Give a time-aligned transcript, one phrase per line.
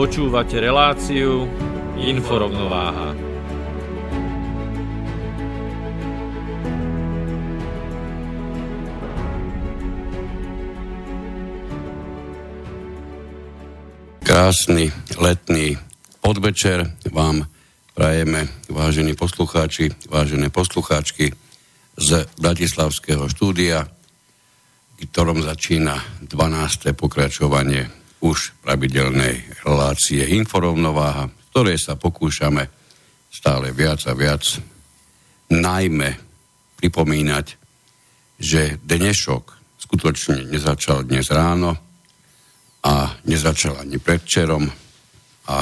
[0.00, 1.44] Počúvate reláciu
[2.00, 3.12] Inforovnováha.
[14.24, 14.88] Krásny
[15.20, 15.76] letný
[16.24, 17.44] podvečer vám
[17.92, 21.28] prajeme, vážení poslucháči, vážené poslucháčky
[22.00, 23.84] z Bratislavského štúdia,
[25.12, 26.88] ktorom začína 12.
[26.96, 32.68] pokračovanie už pravidelnej relácie Inforovnováha, v ktorej sa pokúšame
[33.32, 34.44] stále viac a viac
[35.48, 36.10] najmä
[36.76, 37.46] pripomínať,
[38.40, 39.44] že dnešok
[39.80, 41.76] skutočne nezačal dnes ráno
[42.84, 44.68] a nezačal ani predčerom
[45.48, 45.56] a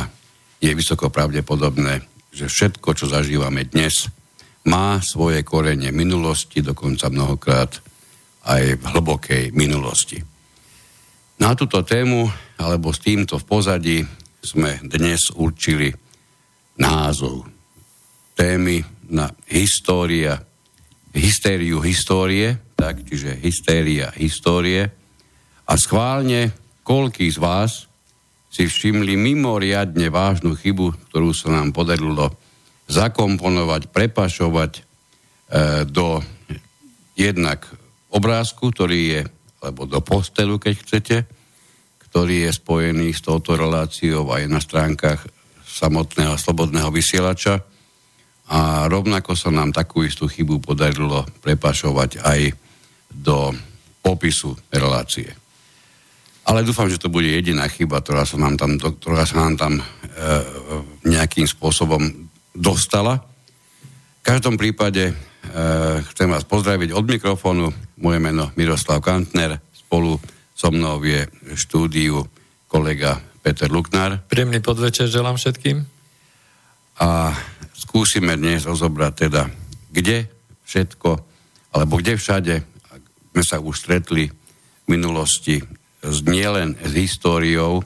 [0.59, 2.03] je vysoko pravdepodobné,
[2.35, 4.11] že všetko, čo zažívame dnes,
[4.67, 7.79] má svoje korene minulosti, dokonca mnohokrát
[8.45, 10.19] aj v hlbokej minulosti.
[11.39, 12.27] Na túto tému,
[12.59, 13.99] alebo s týmto v pozadí,
[14.43, 15.95] sme dnes určili
[16.79, 17.47] názov
[18.39, 20.39] témy na história,
[21.15, 24.87] hystériu histórie, tak, čiže hystéria histórie.
[25.67, 26.55] A schválne,
[26.87, 27.91] koľký z vás
[28.49, 32.33] si všimli mimoriadne vážnu chybu, ktorú sa nám podarilo
[32.89, 34.83] zakomponovať, prepašovať e,
[35.85, 36.25] do
[37.19, 37.69] jednak
[38.09, 39.21] obrázku, ktorý je
[39.59, 41.17] alebo do postelu, keď chcete,
[42.09, 45.25] ktorý je spojený s touto reláciou aj na stránkach
[45.65, 47.61] samotného slobodného vysielača.
[48.49, 52.41] A rovnako sa nám takú istú chybu podarilo prepašovať aj
[53.13, 53.53] do
[54.01, 55.29] popisu relácie.
[56.49, 59.73] Ale dúfam, že to bude jediná chyba, ktorá sa nám tam, ktorá sa nám tam
[59.77, 59.83] e,
[61.05, 62.01] nejakým spôsobom
[62.57, 63.21] dostala.
[63.21, 65.13] V každom prípade
[65.49, 67.73] Eh, chcem vás pozdraviť od mikrofónu.
[68.05, 69.57] Moje meno Miroslav Kantner.
[69.73, 70.21] Spolu
[70.59, 71.23] so mnou je
[71.55, 72.27] štúdiu
[72.67, 74.19] kolega Peter Luknár.
[74.27, 75.87] Príjemný podvečer želám všetkým.
[76.99, 77.31] A
[77.79, 79.47] skúsime dnes rozobrať teda,
[79.95, 80.27] kde
[80.67, 81.11] všetko,
[81.79, 82.55] alebo kde všade
[83.31, 85.63] sme sa už stretli v minulosti
[86.03, 87.79] s nielen s históriou,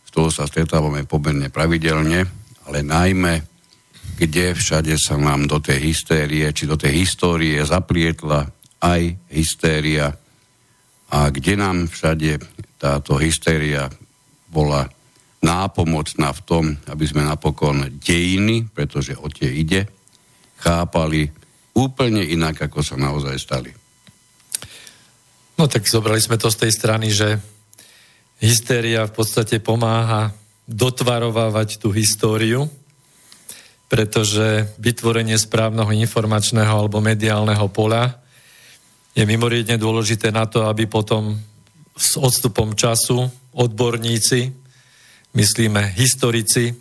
[0.00, 2.24] s toho sa stretávame pomerne pravidelne,
[2.64, 3.44] ale najmä
[4.16, 8.48] kde všade sa nám do tej hystérie, či do tej histórie zaplietla
[8.80, 10.16] aj hystéria
[11.10, 12.42] a kde nám všade
[12.76, 13.88] táto hystéria
[14.50, 14.90] bola
[15.44, 19.86] nápomocná v tom, aby sme napokon dejiny, pretože o tie ide,
[20.58, 21.30] chápali
[21.76, 23.70] úplne inak, ako sa naozaj stali.
[25.56, 27.38] No tak zobrali sme to z tej strany, že
[28.40, 30.32] hystéria v podstate pomáha
[30.66, 32.68] dotvarovávať tú históriu,
[33.86, 38.18] pretože vytvorenie správneho informačného alebo mediálneho pola
[39.16, 41.32] je mimoriadne dôležité na to, aby potom
[41.96, 43.24] s odstupom času
[43.56, 44.52] odborníci,
[45.32, 46.76] myslíme historici,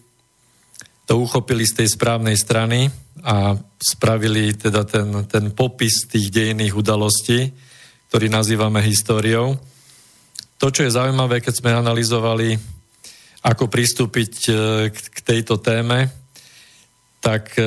[1.07, 2.91] to uchopili z tej správnej strany
[3.23, 7.56] a spravili teda ten, ten popis tých dejných udalostí,
[8.12, 9.56] ktorý nazývame históriou.
[10.59, 12.58] To, čo je zaujímavé, keď sme analyzovali,
[13.46, 14.53] ako pristúpiť e,
[14.91, 16.09] k tejto téme,
[17.25, 17.66] tak e,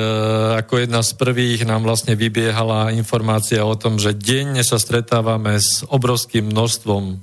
[0.55, 5.83] ako jedna z prvých nám vlastne vybiehala informácia o tom, že denne sa stretávame s
[5.83, 7.19] obrovským množstvom,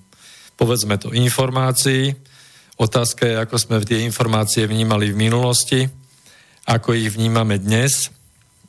[0.60, 2.12] povedzme to, informácií.
[2.76, 5.88] Otázka je, ako sme tie informácie vnímali v minulosti,
[6.68, 8.12] ako ich vnímame dnes.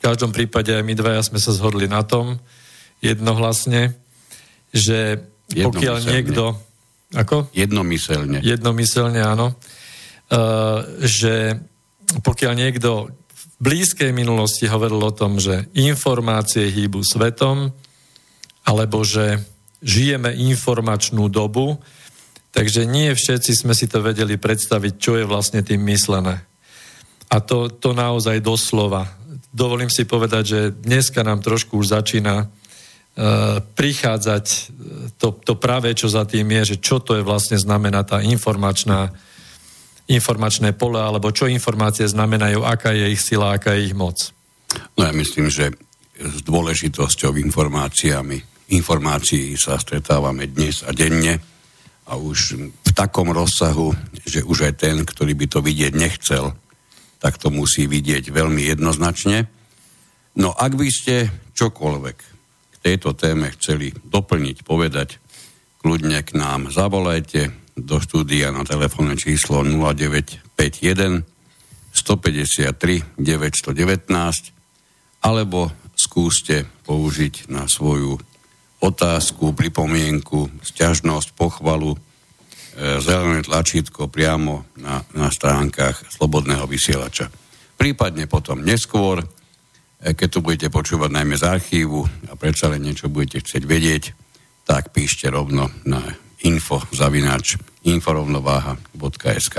[0.00, 2.40] každom prípade aj my dvaja sme sa zhodli na tom
[3.04, 3.92] jednohlasne,
[4.72, 6.56] že pokiaľ niekto...
[7.12, 7.52] Ako?
[7.52, 8.40] Jednomyselne.
[8.40, 9.52] Jednomyselne, áno.
[10.32, 11.56] Uh, že
[12.24, 13.12] pokiaľ niekto
[13.58, 17.74] blízkej minulosti hovoril o tom, že informácie hýbu svetom,
[18.66, 19.42] alebo že
[19.82, 21.78] žijeme informačnú dobu,
[22.50, 26.42] takže nie všetci sme si to vedeli predstaviť, čo je vlastne tým myslené.
[27.28, 29.06] A to, to naozaj doslova.
[29.52, 32.48] Dovolím si povedať, že dneska nám trošku už začína uh,
[33.76, 34.44] prichádzať
[35.20, 39.12] to, to práve, čo za tým je, že čo to je vlastne znamená tá informačná,
[40.08, 44.32] informačné pole, alebo čo informácie znamenajú, aká je ich sila, aká je ich moc.
[44.96, 45.72] No ja myslím, že
[46.18, 48.40] s dôležitosťou informáciami,
[48.74, 51.38] informácií sa stretávame dnes a denne
[52.08, 53.92] a už v takom rozsahu,
[54.24, 56.56] že už aj ten, ktorý by to vidieť nechcel,
[57.20, 59.44] tak to musí vidieť veľmi jednoznačne.
[60.40, 62.16] No ak by ste čokoľvek
[62.72, 65.20] k tejto téme chceli doplniť, povedať,
[65.84, 71.22] kľudne k nám zavolajte do štúdia na telefónne číslo 0951
[71.94, 74.54] 153 919
[75.22, 78.18] alebo skúste použiť na svoju
[78.78, 81.98] otázku, pripomienku, sťažnosť, pochvalu, e,
[83.02, 87.26] zelené tlačítko priamo na, na stránkach Slobodného vysielača.
[87.74, 89.26] Prípadne potom neskôr,
[89.98, 94.04] e, keď tu budete počúvať najmä z archívu a predsa len niečo budete chcieť vedieť,
[94.62, 95.98] tak píšte rovno na
[96.44, 99.56] info zavinač inforovnováha.sk.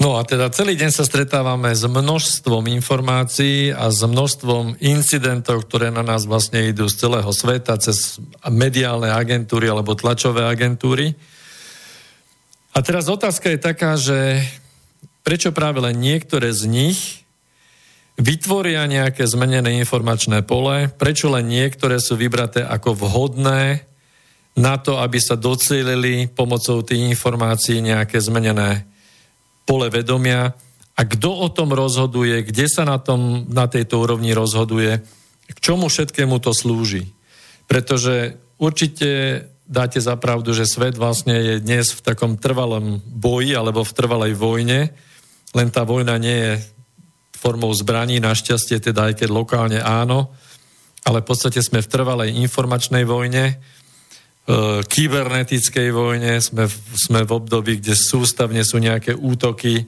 [0.00, 5.92] No a teda celý deň sa stretávame s množstvom informácií a s množstvom incidentov, ktoré
[5.92, 8.16] na nás vlastne idú z celého sveta, cez
[8.48, 11.12] mediálne agentúry alebo tlačové agentúry.
[12.72, 14.40] A teraz otázka je taká, že
[15.20, 17.28] prečo práve len niektoré z nich
[18.16, 23.89] vytvoria nejaké zmenené informačné pole, prečo len niektoré sú vybraté ako vhodné
[24.58, 28.86] na to, aby sa docielili pomocou tých informácií nejaké zmenené
[29.62, 30.50] pole vedomia.
[30.98, 35.00] A kto o tom rozhoduje, kde sa na, tom, na tejto úrovni rozhoduje,
[35.50, 37.08] k čomu všetkému to slúži.
[37.70, 43.86] Pretože určite dáte za pravdu, že svet vlastne je dnes v takom trvalom boji alebo
[43.86, 44.90] v trvalej vojne,
[45.54, 46.52] len tá vojna nie je
[47.38, 50.34] formou zbraní, našťastie teda aj keď lokálne áno,
[51.06, 53.56] ale v podstate sme v trvalej informačnej vojne,
[54.86, 56.66] kybernetickej vojne, sme
[56.96, 59.86] sme v období, kde sústavne sú nejaké útoky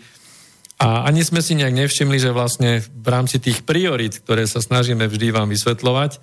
[0.82, 5.06] a ani sme si nejak nevšimli, že vlastne v rámci tých priorit, ktoré sa snažíme
[5.06, 6.18] vždy vám vysvetľovať,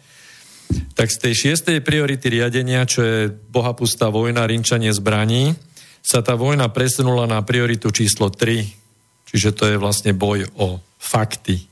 [1.00, 5.56] tak z tej šiestej priority riadenia, čo je bohapustá vojna, rinčanie zbraní,
[6.04, 9.32] sa tá vojna presunula na prioritu číslo 3.
[9.32, 11.64] Čiže to je vlastne boj o fakty.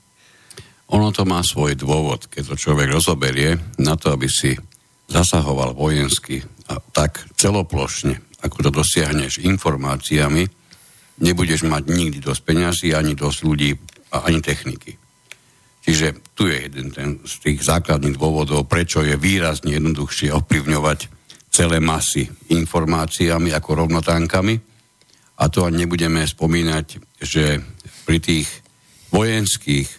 [0.94, 4.56] Ono to má svoj dôvod, keď to človek rozoberie, na to, aby si
[5.12, 10.48] zasahoval vojensky a tak celoplošne, ako to dosiahneš informáciami,
[11.24, 13.72] nebudeš mať nikdy dosť peňazí, ani dosť ľudí
[14.14, 14.96] ani techniky.
[15.88, 21.00] Čiže tu je jeden ten z tých základných dôvodov, prečo je výrazne jednoduchšie ovplyvňovať
[21.48, 24.60] celé masy informáciami ako rovnotánkami.
[25.40, 27.64] A to ani nebudeme spomínať, že
[28.04, 28.52] pri tých
[29.16, 29.98] vojenských e,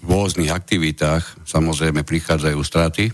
[0.00, 3.12] rôznych aktivitách samozrejme prichádzajú straty,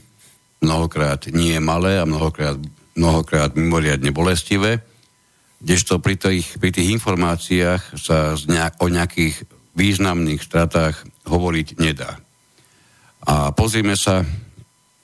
[0.62, 2.60] mnohokrát nie malé a mnohokrát,
[2.94, 4.84] mnohokrát mimoriadne bolestivé,
[5.64, 12.20] kdežto pri tých, pri tých informáciách sa nejak, o nejakých významných stratách hovoriť nedá.
[13.24, 14.22] A pozrime sa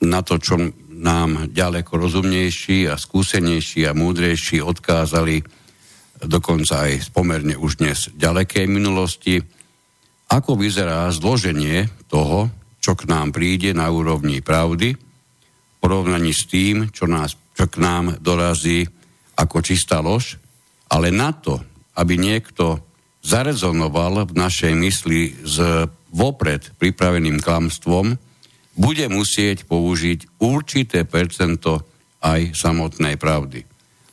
[0.05, 0.61] na to, čo
[1.01, 5.41] nám ďaleko rozumnejší a skúsenejší a múdrejší odkázali
[6.21, 9.41] dokonca aj pomerne už dnes ďalekej minulosti,
[10.29, 12.53] ako vyzerá zloženie toho,
[12.85, 15.10] čo k nám príde na úrovni pravdy,
[15.81, 18.85] porovnaní s tým, čo, nás, čo k nám dorazí
[19.35, 20.37] ako čistá lož,
[20.93, 21.59] ale na to,
[21.97, 22.79] aby niekto
[23.25, 25.57] zarezonoval v našej mysli s
[26.13, 28.17] vopred pripraveným klamstvom,
[28.77, 31.85] bude musieť použiť určité percento
[32.21, 33.65] aj samotnej pravdy.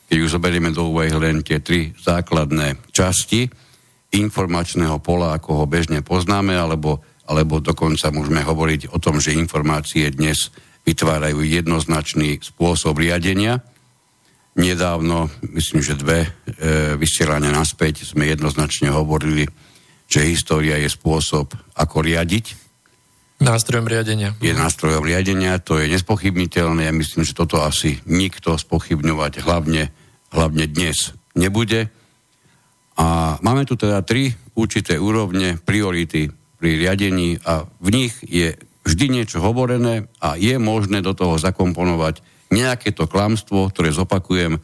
[0.08, 3.48] Keď už zoberieme do úvahy len tie tri základné časti
[4.08, 10.08] informačného pola, ako ho bežne poznáme, alebo, alebo dokonca môžeme hovoriť o tom, že informácie
[10.08, 10.48] dnes
[10.88, 13.60] vytvárajú jednoznačný spôsob riadenia.
[14.56, 16.28] Nedávno, myslím, že dve e,
[16.96, 19.44] vysielania naspäť sme jednoznačne hovorili,
[20.08, 22.56] že história je spôsob, ako riadiť.
[23.38, 24.34] Nástrojom riadenia.
[24.42, 26.90] Je nástrojom riadenia, to je nespochybniteľné.
[26.90, 29.94] Ja myslím, že toto asi nikto spochybňovať hlavne,
[30.34, 31.86] hlavne dnes nebude.
[32.98, 39.20] A máme tu teda tri určité úrovne priority pri riadení a v nich je vždy
[39.20, 44.56] niečo hovorené a je možné do toho zakomponovať nejaké to klamstvo, ktoré zopakujem,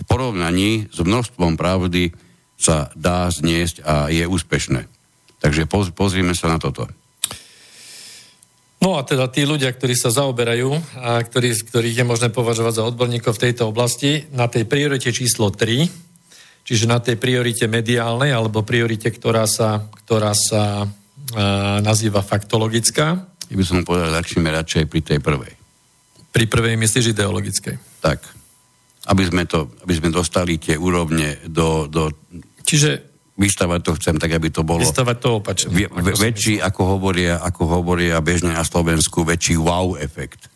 [0.00, 2.12] v porovnaní s množstvom pravdy
[2.60, 4.84] sa dá zniesť a je úspešné.
[5.40, 6.84] Takže poz, pozrime sa na toto.
[8.80, 10.72] No a teda tí ľudia, ktorí sa zaoberajú
[11.04, 15.52] a ktorí, ktorých je možné považovať za odborníkov v tejto oblasti, na tej priorite číslo
[15.52, 15.84] 3,
[16.64, 20.88] čiže na tej priorite mediálnej alebo priorite, ktorá sa, ktorá sa
[21.84, 23.29] nazýva faktologická.
[23.50, 25.52] Ja by som povedal, začneme radšej pri tej prvej.
[26.30, 27.76] Pri prvej myslíš ideologickej.
[27.98, 28.22] Tak.
[29.10, 31.90] Aby sme, to, aby sme dostali tie úrovne do...
[31.90, 32.14] do
[32.62, 34.84] Čiže vystavať to chcem tak, aby to bolo...
[34.84, 35.72] Vystavať to opačne.
[35.88, 40.52] Ako väčší, ako hovoria, ako hovoria bežne na Slovensku, väčší wow efekt.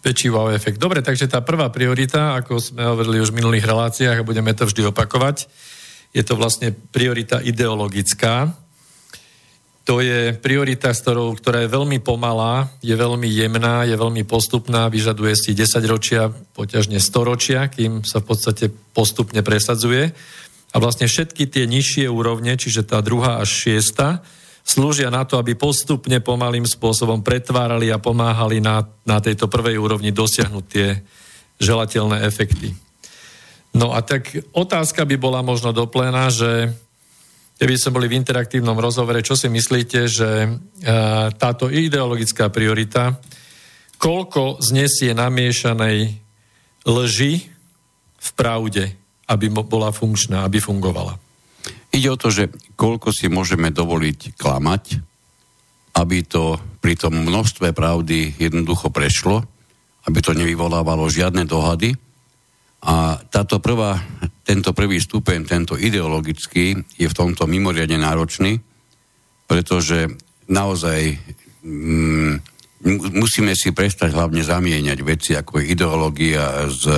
[0.00, 0.78] Väčší wow efekt.
[0.78, 4.64] Dobre, takže tá prvá priorita, ako sme hovorili už v minulých reláciách a budeme to
[4.64, 5.50] vždy opakovať,
[6.14, 8.54] je to vlastne priorita ideologická.
[9.90, 15.50] To je priorita, ktorá je veľmi pomalá, je veľmi jemná, je veľmi postupná, vyžaduje si
[15.50, 20.14] 10 ročia, poťažne 100 ročia, kým sa v podstate postupne presadzuje.
[20.70, 24.22] A vlastne všetky tie nižšie úrovne, čiže tá druhá až šiesta,
[24.62, 30.14] slúžia na to, aby postupne pomalým spôsobom pretvárali a pomáhali na, na tejto prvej úrovni
[30.14, 31.02] dosiahnuť tie
[31.58, 32.78] želateľné efekty.
[33.74, 36.78] No a tak otázka by bola možno do pléna, že
[37.60, 40.48] keby sme boli v interaktívnom rozhovore, čo si myslíte, že e,
[41.36, 43.20] táto ideologická priorita,
[44.00, 46.16] koľko znesie namiešanej
[46.88, 47.34] lži
[48.16, 48.96] v pravde?
[49.30, 51.14] aby bola funkčná, aby fungovala.
[51.94, 54.98] Ide o to, že koľko si môžeme dovoliť klamať,
[55.94, 59.46] aby to pri tom množstve pravdy jednoducho prešlo,
[60.06, 61.94] aby to nevyvolávalo žiadne dohady.
[62.80, 64.00] A táto prvá,
[64.40, 68.56] tento prvý stupeň, tento ideologický, je v tomto mimoriadne náročný,
[69.44, 70.08] pretože
[70.48, 71.20] naozaj
[71.60, 72.32] mm,
[73.12, 76.88] musíme si prestať hlavne zamieňať veci ako ideológia s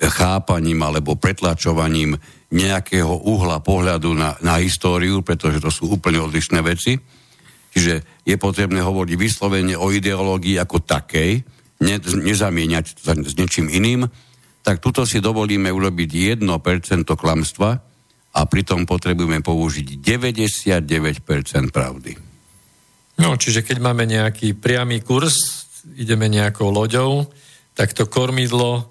[0.00, 2.18] chápaním alebo pretlačovaním
[2.50, 6.98] nejakého uhla pohľadu na, na históriu, pretože to sú úplne odlišné veci.
[7.70, 11.46] Čiže je potrebné hovoriť vyslovene o ideológii ako takej,
[11.86, 14.10] ne, nezamieňať s niečím iným,
[14.60, 16.44] tak tuto si dovolíme urobiť 1%
[17.04, 17.70] klamstva
[18.30, 22.12] a pritom potrebujeme použiť 99% pravdy.
[23.20, 27.28] No, čiže keď máme nejaký priamy kurz, ideme nejakou loďou,
[27.76, 28.88] tak to kormidlo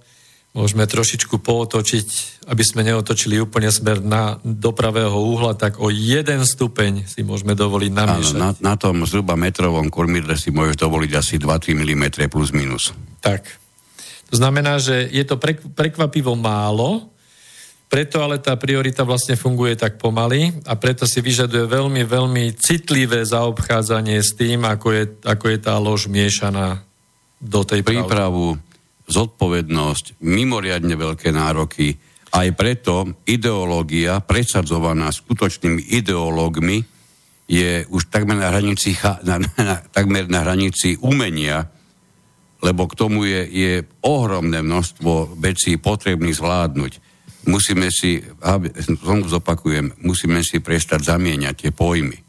[0.50, 2.08] môžeme trošičku pootočiť,
[2.50, 7.54] aby sme neotočili úplne smer na, do pravého uhla, tak o jeden stupeň si môžeme
[7.54, 8.38] dovoliť namiešať.
[8.38, 12.90] Áno, na, na tom zhruba metrovom kormidle si môžeš dovoliť asi 2-3 mm plus minus.
[13.22, 13.46] Tak.
[14.30, 15.42] To znamená, že je to
[15.74, 17.10] prekvapivo málo,
[17.90, 23.26] preto ale tá priorita vlastne funguje tak pomaly a preto si vyžaduje veľmi, veľmi citlivé
[23.26, 26.86] zaobchádzanie s tým, ako je, ako je tá lož miešaná
[27.42, 28.70] do tej Prípravu, pravdy
[29.10, 31.98] zodpovednosť, mimoriadne veľké nároky.
[32.30, 36.86] Aj preto ideológia, presadzovaná skutočnými ideológmi,
[37.50, 38.94] je už takmer na hranici,
[39.26, 41.66] na, na, takmer na hranici umenia,
[42.60, 43.74] lebo k tomu je, je
[44.04, 46.94] ohromné množstvo vecí potrebných zvládnuť.
[47.48, 48.20] Musíme si,
[49.00, 52.20] som zopakujem, musíme si prestať zamieňať tie pojmy.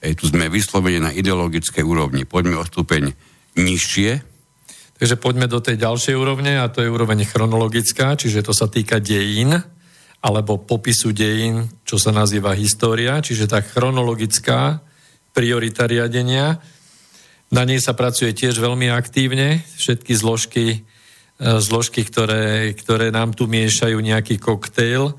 [0.00, 2.24] Ej, tu sme vyslovene na ideologické úrovni.
[2.24, 3.12] Poďme o stupeň
[3.60, 4.34] nižšie,
[4.94, 9.02] Takže poďme do tej ďalšej úrovne a to je úroveň chronologická, čiže to sa týka
[9.02, 9.52] dejín
[10.24, 14.80] alebo popisu dejín, čo sa nazýva história, čiže tá chronologická
[15.34, 16.56] priorita riadenia.
[17.54, 19.62] Na nej sa pracuje tiež veľmi aktívne.
[19.78, 20.78] Všetky zložky, e,
[21.62, 25.14] zložky ktoré, ktoré nám tu miešajú nejaký koktejl,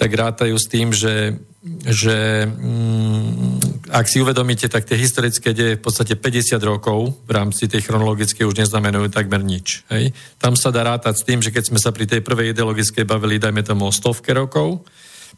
[0.00, 1.36] tak rátajú s tým, že,
[1.84, 7.68] že mm, ak si uvedomíte, tak tie historické deje v podstate 50 rokov v rámci
[7.68, 9.84] tej chronologickej už neznamenajú takmer nič.
[9.92, 10.16] Hej.
[10.40, 13.36] Tam sa dá rátať s tým, že keď sme sa pri tej prvej ideologickej bavili,
[13.36, 14.80] dajme tomu o stovke rokov,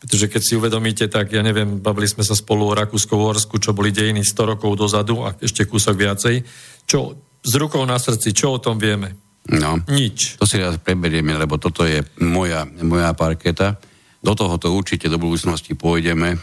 [0.02, 3.94] pretože keď si uvedomíte, tak ja neviem, bavili sme sa spolu o Rakúsko-Uhorsku, čo boli
[3.94, 6.42] dejiny 100 rokov dozadu a ešte kúsok viacej.
[6.82, 9.14] Čo z rukou na srdci, čo o tom vieme?
[9.54, 10.42] No, Nič.
[10.42, 13.78] To si raz preberieme, lebo toto je moja, moja parketa
[14.22, 16.38] do tohoto určite do budúcnosti pôjdeme.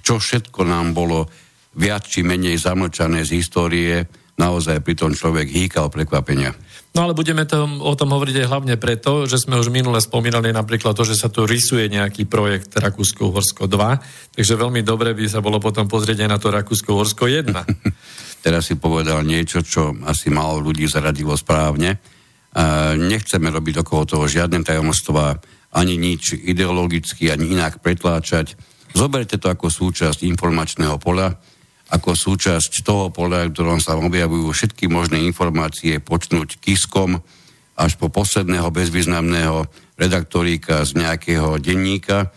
[0.00, 1.28] Čo všetko nám bolo
[1.76, 4.08] viac či menej zamlčané z histórie,
[4.40, 6.56] naozaj pri tom človek hýkal prekvapenia.
[6.96, 10.50] No ale budeme to, o tom hovoriť aj hlavne preto, že sme už minule spomínali
[10.50, 15.44] napríklad to, že sa tu rysuje nejaký projekt Rakúsko-Horsko 2, takže veľmi dobre by sa
[15.44, 17.52] bolo potom pozrieť aj na to Rakúsko-Horsko 1.
[18.44, 22.00] Teraz si povedal niečo, čo asi málo ľudí zaradilo správne.
[22.48, 25.36] Uh, nechceme robiť okolo toho žiadne tajomstvá
[25.76, 28.56] ani nič ideologicky, ani inak pretláčať.
[28.96, 31.36] Zoberte to ako súčasť informačného pola,
[31.88, 37.16] ako súčasť toho pola, v ktorom sa objavujú všetky možné informácie, počnúť kiskom
[37.78, 39.64] až po posledného bezvýznamného
[39.96, 42.28] redaktoríka z nejakého denníka.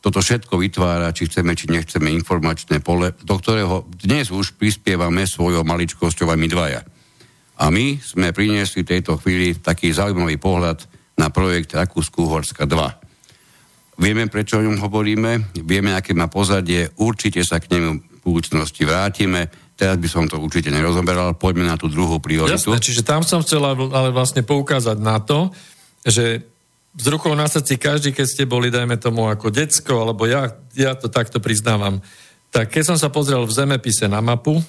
[0.00, 5.64] Toto všetko vytvára, či chceme, či nechceme, informačné pole, do ktorého dnes už prispievame svojou
[5.64, 6.80] maličkosťou aj my dvaja.
[7.60, 10.84] A my sme priniesli v tejto chvíli taký zaujímavý pohľad
[11.20, 14.00] na projekt Rakúsku-Horska 2.
[14.00, 19.52] Vieme, prečo o ňom hovoríme, vieme, aké má pozadie, určite sa k nemu budúcnosti vrátime.
[19.74, 22.72] Teraz by som to určite nerozoberal, poďme na tú druhú prioritu.
[22.72, 25.50] Jasné, čiže tam som chcel ale vlastne poukázať na to,
[26.06, 26.46] že
[26.94, 30.94] z rukou na srdci každý, keď ste boli, dajme tomu, ako decko, alebo ja, ja
[30.94, 31.98] to takto priznávam,
[32.54, 34.62] tak keď som sa pozrel v zemepise na mapu,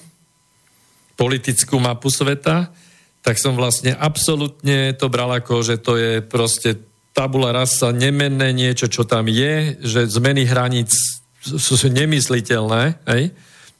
[1.14, 2.74] politickú mapu sveta,
[3.22, 6.82] tak som vlastne absolútne to bral ako, že to je proste
[7.14, 13.30] tabula rasa, nemenné niečo, čo tam je, že zmeny hraníc sú, sú nemysliteľné, hej?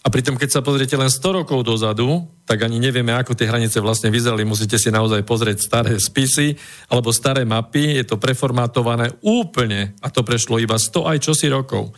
[0.07, 3.83] A pritom, keď sa pozriete len 100 rokov dozadu, tak ani nevieme, ako tie hranice
[3.83, 4.47] vlastne vyzerali.
[4.47, 6.55] Musíte si naozaj pozrieť staré spisy
[6.87, 7.99] alebo staré mapy.
[7.99, 11.91] Je to preformátované úplne a to prešlo iba 100 aj čosi rokov.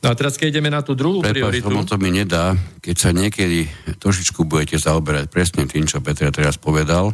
[0.00, 1.84] No a teraz, keď ideme na tú druhú Prepač, prioritu...
[1.84, 3.68] to mi nedá, keď sa niekedy
[4.00, 7.12] trošičku budete zaoberať presne tým, čo Peter teraz povedal,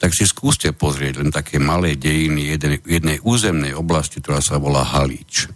[0.00, 4.80] tak si skúste pozrieť len také malé dejiny jednej, jednej územnej oblasti, ktorá sa volá
[4.80, 5.52] Halič.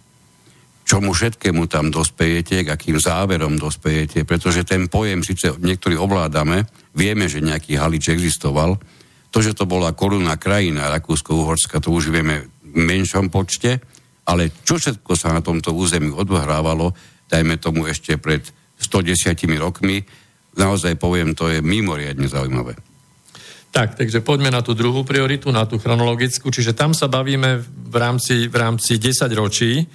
[0.89, 6.65] Čomu všetkému tam dospejete, k akým záverom dospejete, pretože ten pojem síce niektorí ovládame,
[6.97, 8.73] vieme, že nejaký Halič existoval,
[9.29, 13.77] to, že to bola korunná krajina Rakúsko-Uhorska, to už vieme v menšom počte,
[14.25, 16.97] ale čo všetko sa na tomto území odhrávalo,
[17.29, 18.41] dajme tomu ešte pred
[18.81, 20.01] 110 rokmi,
[20.57, 22.73] naozaj poviem, to je mimoriadne zaujímavé.
[23.69, 27.95] Tak, takže poďme na tú druhú prioritu, na tú chronologickú, čiže tam sa bavíme v
[28.01, 29.85] rámci, v rámci 10 ročí,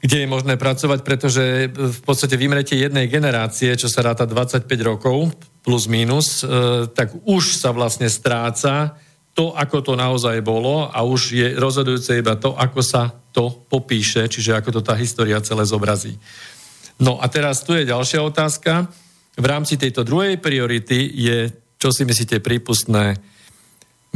[0.00, 5.28] kde je možné pracovať, pretože v podstate vymretie jednej generácie, čo sa ráta 25 rokov,
[5.60, 8.96] plus minus, e, tak už sa vlastne stráca
[9.36, 14.24] to, ako to naozaj bolo a už je rozhodujúce iba to, ako sa to popíše,
[14.26, 16.16] čiže ako to tá história celé zobrazí.
[16.96, 18.88] No a teraz tu je ďalšia otázka.
[19.36, 23.20] V rámci tejto druhej priority je, čo si myslíte, prípustné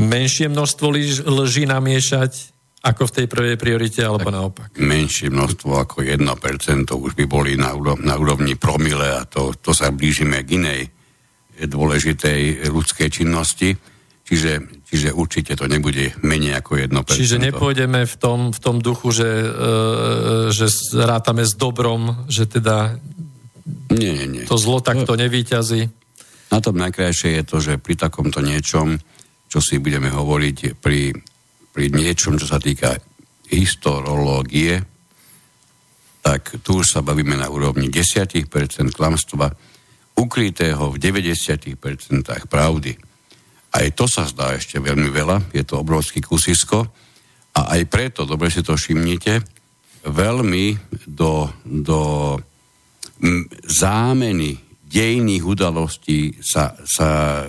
[0.00, 0.86] menšie množstvo
[1.24, 2.53] lží namiešať
[2.84, 4.68] ako v tej prvej priorite, alebo tak naopak?
[4.76, 6.20] Menšie množstvo ako 1%
[6.92, 10.80] už by boli na, úrovni, na úrovni promile a to, to sa blížime k inej
[11.64, 13.72] dôležitej ľudskej činnosti.
[14.24, 17.18] Čiže Čiže určite to nebude menej ako 1%.
[17.18, 19.50] Čiže nepôjdeme v tom, v tom duchu, že, e,
[20.54, 22.94] že rátame s dobrom, že teda
[23.90, 24.46] nie, nie.
[24.46, 25.90] to zlo takto nevýťazí.
[26.54, 29.02] Na tom najkrajšie je to, že pri takomto niečom,
[29.50, 31.10] čo si budeme hovoriť, pri,
[31.74, 32.94] pri niečom, čo sa týka
[33.50, 34.78] historológie,
[36.22, 38.46] tak tu už sa bavíme na úrovni 10%
[38.94, 39.50] klamstva,
[40.14, 41.74] ukrytého v 90%
[42.46, 42.94] pravdy.
[43.74, 46.86] Aj to sa zdá ešte veľmi veľa, je to obrovský kusisko
[47.58, 49.42] a aj preto, dobre si to všimnite,
[50.06, 50.78] veľmi
[51.10, 52.00] do, do
[53.66, 54.54] zámeny
[54.86, 57.42] dejných udalostí sa, sa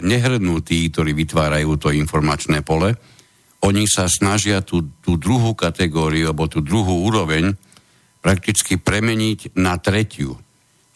[0.00, 2.94] nehrnú tí, ktorí vytvárajú to informačné pole.
[3.60, 7.52] Oni sa snažia tú, tú druhú kategóriu alebo tú druhú úroveň
[8.20, 10.36] prakticky premeniť na tretiu.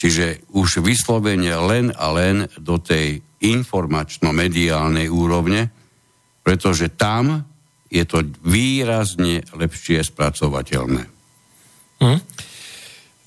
[0.00, 5.68] Čiže už vyslovene len a len do tej informačno-mediálnej úrovne,
[6.44, 7.44] pretože tam
[7.88, 11.02] je to výrazne lepšie spracovateľné.
[12.00, 12.20] Hm.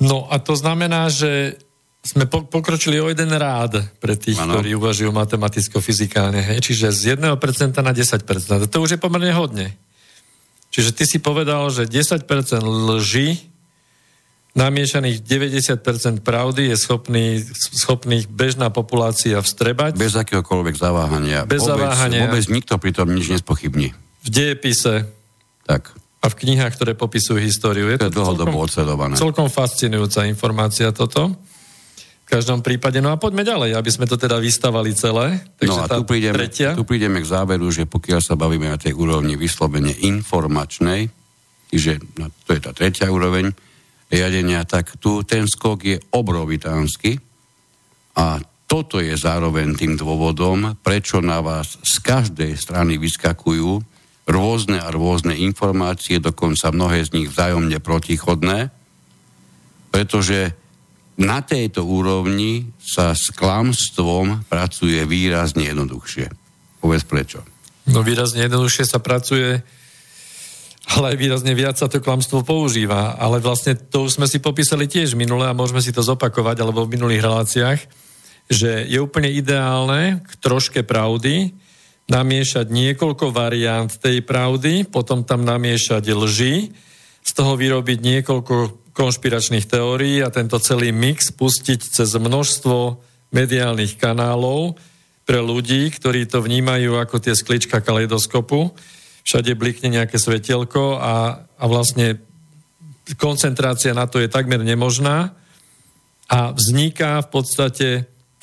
[0.06, 1.58] No a to znamená, že
[2.06, 4.58] sme po- pokročili o jeden rád pre tých, ano.
[4.58, 6.40] ktorí uvažujú matematicko-fyzikálne.
[6.40, 6.64] Hej?
[6.64, 7.28] Čiže z 1%
[7.84, 8.72] na 10%.
[8.72, 9.76] To už je pomerne hodne.
[10.72, 12.24] Čiže ty si povedal, že 10%
[12.64, 13.40] lži
[14.58, 19.94] namiešaných 90% pravdy je schopný, schopný bežná populácia vstrebať.
[19.94, 21.46] Bez akéhokoľvek zaváhania.
[21.46, 22.26] Bez vôbec, zaváhania.
[22.26, 23.94] Vôbec nikto pri tom nič nespochybní.
[24.26, 25.06] V dejepise.
[25.70, 25.94] Tak.
[26.26, 27.94] A v knihách, ktoré popisujú históriu.
[27.94, 29.14] Je to, to dlhodobo odsledované.
[29.14, 31.38] Celkom fascinujúca informácia toto.
[32.28, 33.00] V každom prípade.
[33.00, 35.40] No a poďme ďalej, aby sme to teda vystavali celé.
[35.64, 36.76] Takže no a tu prídeme, tretia...
[36.76, 41.08] tu prídeme k záveru, že pokiaľ sa bavíme na tej úrovni vyslovene informačnej,
[41.72, 43.56] čiže no, to je tá tretia úroveň,
[44.12, 47.16] riadenia, tak tu ten skok je obrovitánsky
[48.20, 53.80] a toto je zároveň tým dôvodom, prečo na vás z každej strany vyskakujú
[54.28, 58.68] rôzne a rôzne informácie, dokonca mnohé z nich vzájomne protichodné,
[59.88, 60.52] pretože
[61.18, 66.30] na tejto úrovni sa s klamstvom pracuje výrazne jednoduchšie.
[66.78, 67.42] Povedz prečo.
[67.90, 69.66] No výrazne jednoduchšie sa pracuje
[70.88, 73.20] ale aj výrazne viac sa to klamstvo používa.
[73.20, 76.88] Ale vlastne to už sme si popísali tiež minule a môžeme si to zopakovať, alebo
[76.88, 77.80] v minulých reláciách,
[78.48, 81.52] že je úplne ideálne k troške pravdy
[82.08, 86.72] namiešať niekoľko variant tej pravdy, potom tam namiešať lži,
[87.28, 88.56] z toho vyrobiť niekoľko
[88.96, 93.04] konšpiračných teórií a tento celý mix pustiť cez množstvo
[93.36, 94.80] mediálnych kanálov
[95.28, 98.72] pre ľudí, ktorí to vnímajú ako tie sklička kaleidoskopu.
[99.28, 102.24] Všade blikne nejaké svetelko a, a vlastne
[103.20, 105.36] koncentrácia na to je takmer nemožná.
[106.32, 107.88] A vzniká v podstate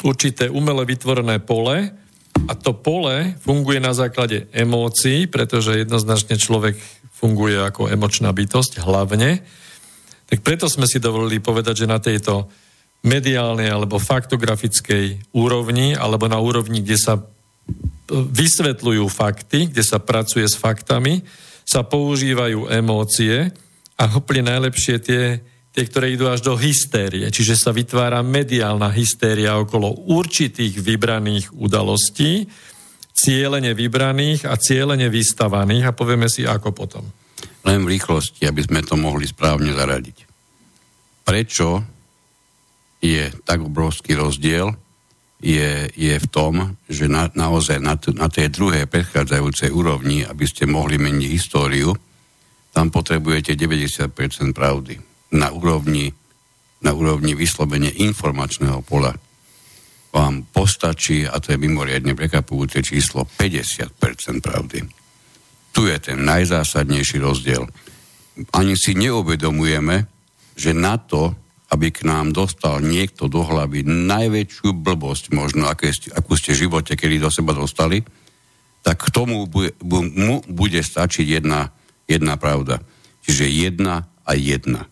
[0.05, 2.04] určité umele vytvorené pole
[2.45, 6.77] a to pole funguje na základe emócií, pretože jednoznačne človek
[7.15, 9.41] funguje ako emočná bytosť hlavne.
[10.29, 12.51] Tak preto sme si dovolili povedať, že na tejto
[13.05, 17.15] mediálnej alebo faktografickej úrovni alebo na úrovni, kde sa
[18.13, 21.25] vysvetľujú fakty, kde sa pracuje s faktami,
[21.65, 23.53] sa používajú emócie
[23.97, 25.41] a úplne najlepšie tie,
[25.75, 27.27] tie, ktoré idú až do hystérie.
[27.35, 32.47] Čiže sa vytvára mediálna hystéria okolo určitých vybraných udalostí,
[33.11, 37.05] cieľene vybraných a cieľene vystavaných a povieme si ako potom.
[37.67, 40.19] Len v rýchlosti, aby sme to mohli správne zaradiť.
[41.27, 41.83] Prečo
[43.03, 44.71] je tak obrovský rozdiel
[45.43, 50.47] je, je v tom, že na, naozaj na, t- na tej druhej predchádzajúcej úrovni, aby
[50.49, 51.93] ste mohli meniť históriu,
[52.73, 54.09] tam potrebujete 90%
[54.57, 55.14] pravdy.
[55.33, 56.13] Na úrovni,
[56.85, 59.15] na úrovni vyslovene informačného pola
[60.15, 63.99] vám postačí, a to je mimoriadne prekapujúce číslo, 50%
[64.39, 64.87] pravdy.
[65.75, 67.67] Tu je ten najzásadnejší rozdiel.
[68.55, 70.07] Ani si neuvedomujeme,
[70.55, 71.35] že na to,
[71.75, 76.71] aby k nám dostal niekto do hlavy najväčšiu blbosť možno, aké ste, akú ste v
[76.71, 78.07] živote kedy do seba dostali,
[78.87, 81.75] tak k tomu bude, mu bude stačiť jedna,
[82.07, 82.79] jedna pravda.
[83.27, 84.87] Čiže jedna a jedna.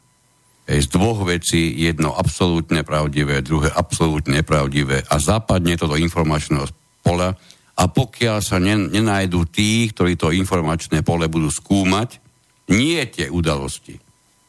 [0.63, 6.71] Z dvoch vecí jedno absolútne pravdivé, druhé absolútne nepravdivé a zapadne to do informačného
[7.03, 7.35] pola
[7.75, 12.23] a pokiaľ sa nenájdú tí, ktorí to informačné pole budú skúmať,
[12.71, 13.99] nie tie udalosti,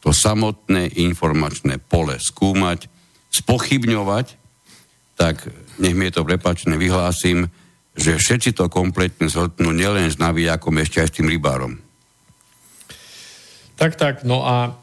[0.05, 2.85] to samotné informačné pole skúmať,
[3.33, 4.37] spochybňovať,
[5.17, 5.49] tak
[5.81, 7.49] nech mi je to prepačne, vyhlásim,
[7.97, 11.81] že všetci to kompletne zhodnú nielen s navijakom, ešte aj s tým rybárom.
[13.77, 14.77] Tak, tak, no a,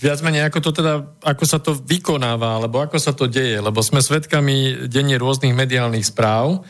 [0.00, 3.84] viac menej ako to teda, ako sa to vykonáva, alebo ako sa to deje, lebo
[3.84, 6.64] sme svedkami denne rôznych mediálnych správ,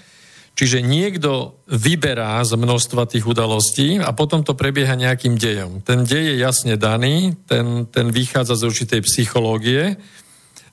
[0.55, 5.83] Čiže niekto vyberá z množstva tých udalostí a potom to prebieha nejakým dejom.
[5.83, 9.99] Ten dej je jasne daný, ten, ten vychádza z určitej psychológie.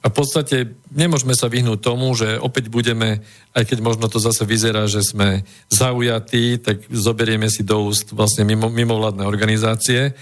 [0.01, 3.25] A v podstate nemôžeme sa vyhnúť tomu, že opäť budeme,
[3.57, 8.45] aj keď možno to zase vyzerá, že sme zaujatí, tak zoberieme si do úst vlastne
[8.45, 10.13] mimo, mimovládne organizácie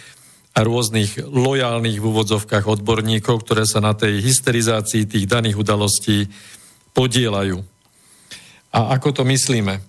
[0.61, 6.27] rôznych lojálnych v úvodzovkách odborníkov, ktoré sa na tej hysterizácii tých daných udalostí
[6.93, 7.61] podielajú.
[8.73, 9.81] A ako to myslíme?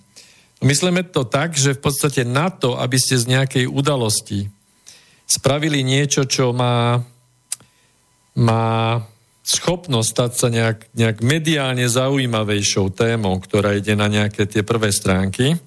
[0.61, 4.49] Myslíme to tak, že v podstate na to, aby ste z nejakej udalosti
[5.25, 7.01] spravili niečo, čo má,
[8.37, 9.01] má
[9.41, 15.57] schopnosť stať sa nejak, nejak mediálne zaujímavejšou témou, ktorá ide na nejaké tie prvé stránky,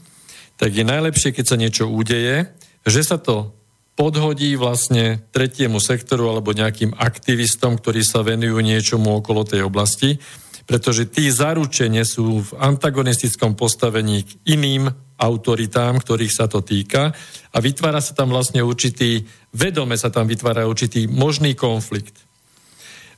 [0.55, 2.47] tak je najlepšie, keď sa niečo udeje,
[2.87, 3.51] že sa to
[3.95, 10.19] podhodí vlastne tretiemu sektoru alebo nejakým aktivistom, ktorí sa venujú niečomu okolo tej oblasti
[10.65, 14.89] pretože tí zaručene sú v antagonistickom postavení k iným
[15.21, 17.13] autoritám, ktorých sa to týka
[17.53, 22.17] a vytvára sa tam vlastne určitý, vedome sa tam vytvára určitý možný konflikt.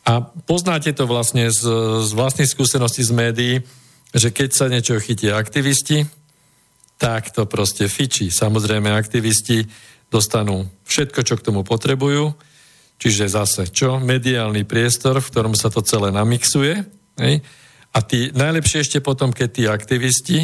[0.07, 1.63] A poznáte to vlastne z,
[2.03, 3.55] z vlastnej skúsenosti z médií,
[4.15, 6.07] že keď sa niečo chytia aktivisti,
[6.97, 8.31] tak to proste fičí.
[8.31, 9.67] Samozrejme, aktivisti
[10.13, 12.35] dostanú všetko, čo k tomu potrebujú,
[12.99, 13.99] čiže zase čo?
[13.99, 17.41] Mediálny priestor, v ktorom sa to celé namixuje Hej?
[17.97, 20.39] A tí, najlepšie ešte potom, keď tí aktivisti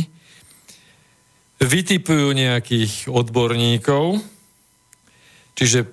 [1.61, 4.19] vytipujú nejakých odborníkov,
[5.53, 5.85] čiže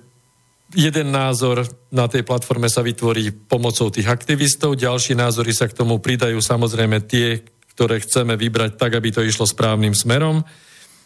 [0.72, 6.00] jeden názor na tej platforme sa vytvorí pomocou tých aktivistov, ďalší názory sa k tomu
[6.00, 7.44] pridajú samozrejme tie,
[7.76, 10.42] ktoré chceme vybrať tak, aby to išlo správnym smerom,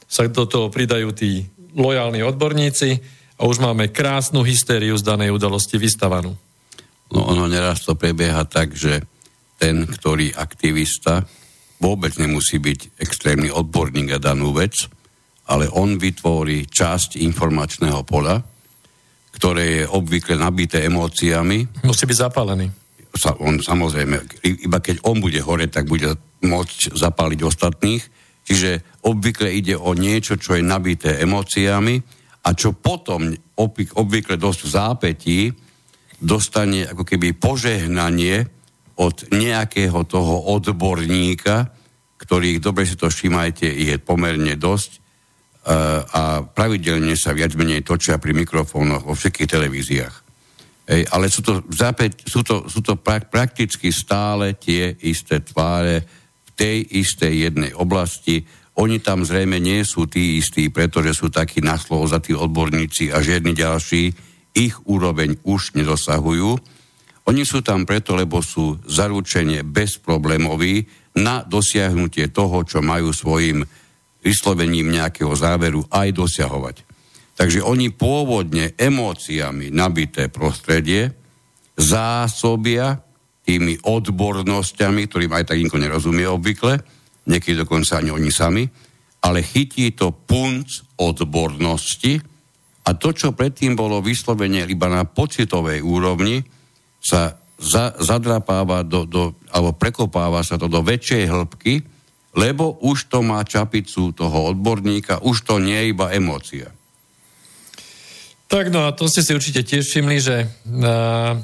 [0.06, 2.90] sa do toho pridajú tí lojálni odborníci
[3.38, 6.34] a už máme krásnu hystériu z danej udalosti vystavanú.
[7.10, 9.02] No ono neraz to prebieha tak, že
[9.58, 11.26] ten, ktorý aktivista
[11.78, 14.88] vôbec nemusí byť extrémny odborník na danú vec,
[15.50, 18.40] ale on vytvorí časť informačného pola,
[19.34, 21.84] ktoré je obvykle nabité emóciami.
[21.84, 22.70] Musí byť zapálený.
[23.14, 28.02] Sa, on samozrejme, iba keď on bude hore, tak bude môcť zapáliť ostatných.
[28.44, 31.96] Čiže obvykle ide o niečo, čo je nabité emóciami
[32.44, 33.32] a čo potom
[33.96, 35.40] obvykle dosť v zápetí
[36.20, 38.44] dostane ako keby požehnanie
[39.00, 41.72] od nejakého toho odborníka,
[42.20, 45.00] ktorých, dobre si to všimajte, je pomerne dosť uh,
[46.04, 50.14] a pravidelne sa viac menej točia pri mikrofónoch vo všetkých televíziách.
[50.84, 56.04] Ej, ale sú to, zápäť, sú to, sú to pra, prakticky stále tie isté tváre
[56.54, 62.32] tej istej jednej oblasti, Oni tam zrejme nie sú tí istí, pretože sú takí tí
[62.34, 64.10] odborníci a žiadni ďalší
[64.54, 66.58] ich úroveň už nedosahujú.
[67.30, 70.90] Oni sú tam preto, lebo sú zaručene bezproblémoví
[71.22, 73.62] na dosiahnutie toho, čo majú svojim
[74.26, 76.76] vyslovením nejakého záveru aj dosiahovať.
[77.38, 81.14] Takže oni pôvodne emóciami nabité prostredie
[81.78, 82.98] zásobia
[83.44, 86.80] tými odbornosťami, ktorým aj tak nikto nerozumie obvykle,
[87.28, 88.64] niekedy dokonca ani oni sami,
[89.24, 92.20] ale chytí to punc odbornosti
[92.84, 96.44] a to, čo predtým bolo vyslovene iba na pocitovej úrovni,
[97.00, 101.74] sa za, zadrapáva do, do, alebo prekopáva sa to do väčšej hĺbky,
[102.34, 106.68] lebo už to má čapicu toho odborníka, už to nie je iba emócia.
[108.50, 111.40] Tak no a to ste si určite tiež všimli, že uh,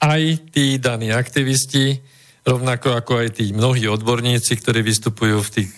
[0.00, 2.00] aj tí daní aktivisti
[2.44, 5.70] rovnako ako aj tí mnohí odborníci, ktorí vystupujú v tých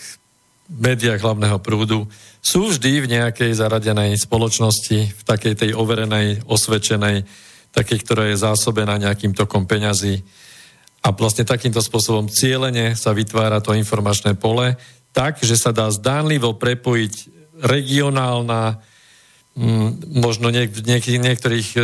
[0.73, 2.07] médiách hlavného prúdu,
[2.41, 7.27] sú vždy v nejakej zaradenej spoločnosti, v takej tej overenej, osvedčenej,
[7.75, 10.23] takej, ktorá je zásobená nejakým tokom peňazí.
[11.03, 14.79] A vlastne takýmto spôsobom cieľene sa vytvára to informačné pole
[15.13, 17.15] tak, že sa dá zdánlivo prepojiť
[17.61, 18.81] regionálna,
[20.09, 21.81] možno niek- niek- niektorých e,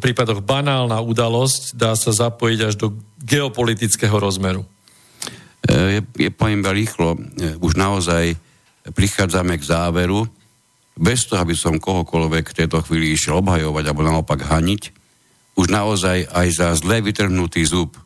[0.00, 4.64] prípadoch banálna udalosť dá sa zapojiť až do geopolitického rozmeru.
[5.68, 8.40] E, je, je poviem rýchlo, e, už naozaj
[8.96, 10.24] prichádzame k záveru,
[10.96, 14.82] bez toho, aby som kohokoľvek v tejto chvíli išiel obhajovať alebo naopak haniť,
[15.60, 18.00] už naozaj aj za zle vytrhnutý zub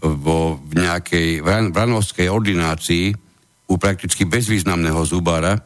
[0.00, 3.12] vo, v nejakej vranovskej ordinácii
[3.68, 5.60] u prakticky bezvýznamného zubára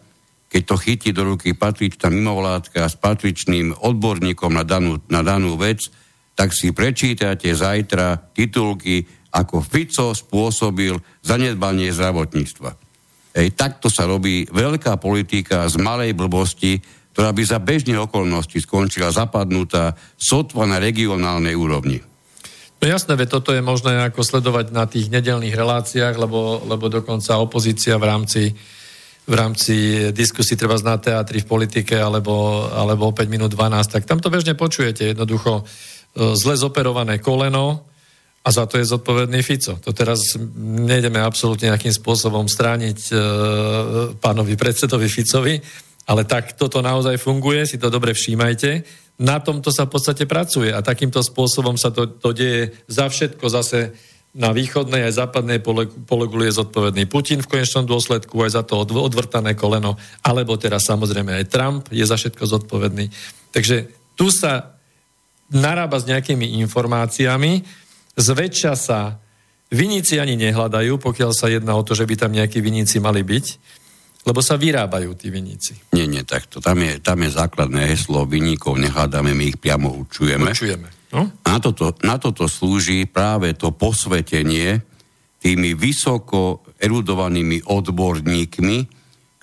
[0.53, 5.89] keď to chytí do ruky patričná mimovládka s patričným odborníkom na danú, na danú vec,
[6.37, 9.01] tak si prečítate zajtra titulky,
[9.33, 10.93] ako Fico spôsobil
[11.25, 12.69] zanedbanie zdravotníctva.
[13.33, 16.77] Ej, takto sa robí veľká politika z malej blbosti,
[17.17, 22.05] ktorá by za bežných okolností skončila zapadnutá sotva na regionálnej úrovni.
[22.83, 27.41] No jasné, ve toto je možné ako sledovať na tých nedelných reláciách, lebo, lebo dokonca
[27.41, 28.43] opozícia v rámci
[29.23, 29.75] v rámci
[30.11, 34.31] diskusí treba na teatri, v politike alebo, alebo o 5 minút 12, tak tam to
[34.35, 35.15] bežne počujete.
[35.15, 37.87] Jednoducho e, zle zoperované koleno
[38.43, 39.79] a za to je zodpovedný Fico.
[39.79, 43.15] To teraz nejdeme absolútne nejakým spôsobom strániť e,
[44.19, 45.55] pánovi predsedovi Ficovi,
[46.11, 48.83] ale tak toto naozaj funguje, si to dobre všímajte.
[49.23, 53.47] Na tomto sa v podstate pracuje a takýmto spôsobom sa to, to deje za všetko
[53.47, 53.95] zase
[54.33, 55.61] na východnej aj západnej
[56.09, 61.37] poleguli je zodpovedný Putin v konečnom dôsledku aj za to odvrtané koleno, alebo teraz samozrejme
[61.37, 63.13] aj Trump je za všetko zodpovedný.
[63.53, 64.81] Takže tu sa
[65.53, 67.61] narába s nejakými informáciami,
[68.17, 69.21] zväčša sa
[69.69, 73.47] viníci ani nehľadajú, pokiaľ sa jedná o to, že by tam nejakí viníci mali byť,
[74.25, 75.77] lebo sa vyrábajú tí viníci.
[75.93, 76.65] Nie, nie, takto.
[76.65, 80.57] Tam je, tam je základné heslo, viníkov nehľadáme, my ich priamo učujeme.
[80.57, 81.02] Učujeme.
[81.13, 81.29] No?
[81.45, 84.81] Na, toto, na toto slúži práve to posvetenie
[85.43, 88.79] tými vysoko erudovanými odborníkmi,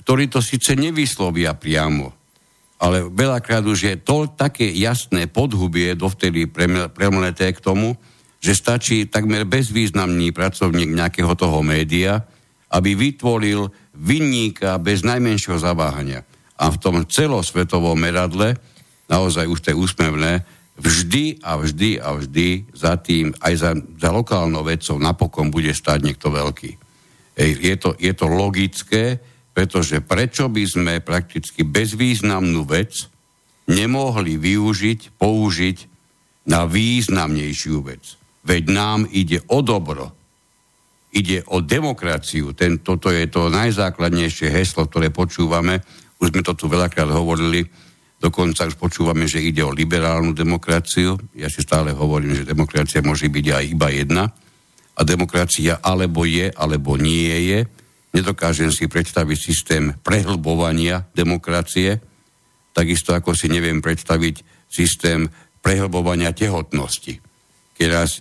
[0.01, 2.09] ktorí to síce nevyslovia priamo,
[2.81, 6.49] ale veľakrát už je to také jasné podhubie dovtedy
[6.89, 7.93] premleté k tomu,
[8.39, 12.23] že stačí takmer bezvýznamný pracovník nejakého toho média,
[12.71, 16.23] aby vytvoril vinníka bez najmenšieho zaváhania.
[16.55, 18.55] A v tom celosvetovom meradle,
[19.11, 20.47] naozaj už to je úsmevné,
[20.79, 26.07] vždy a vždy a vždy za tým, aj za, za lokálnou vecou napokon bude stať
[26.07, 26.71] niekto veľký.
[27.39, 29.19] Ej, je, to, je to logické,
[29.51, 33.11] pretože prečo by sme prakticky bezvýznamnú vec
[33.67, 35.77] nemohli využiť, použiť
[36.47, 38.17] na významnejšiu vec.
[38.47, 40.15] Veď nám ide o dobro.
[41.11, 42.55] Ide o demokraciu.
[42.55, 45.83] Ten, toto je to najzákladnejšie heslo, ktoré počúvame.
[46.17, 47.67] Už sme to tu veľakrát hovorili
[48.19, 51.15] Dokonca už počúvame, že ide o liberálnu demokraciu.
[51.31, 54.23] Ja si stále hovorím, že demokracia môže byť aj iba jedna.
[54.99, 57.59] A demokracia alebo je, alebo nie je.
[58.11, 62.03] Nedokážem si predstaviť systém prehlbovania demokracie.
[62.75, 65.31] Takisto ako si neviem predstaviť systém
[65.63, 67.23] prehlbovania tehotnosti.
[67.79, 68.19] Keď raz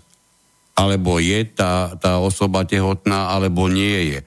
[0.79, 4.21] alebo je tá, tá osoba tehotná, alebo nie je.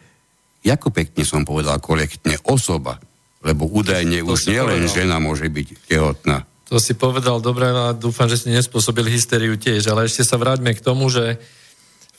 [0.67, 2.99] Jako pekne som povedal korektne, osoba
[3.41, 6.45] lebo údajne to už nielen žena môže byť tehotná.
[6.71, 10.71] To si povedal dobre a dúfam, že si nespôsobil hysteriu tiež, ale ešte sa vráťme
[10.71, 11.36] k tomu, že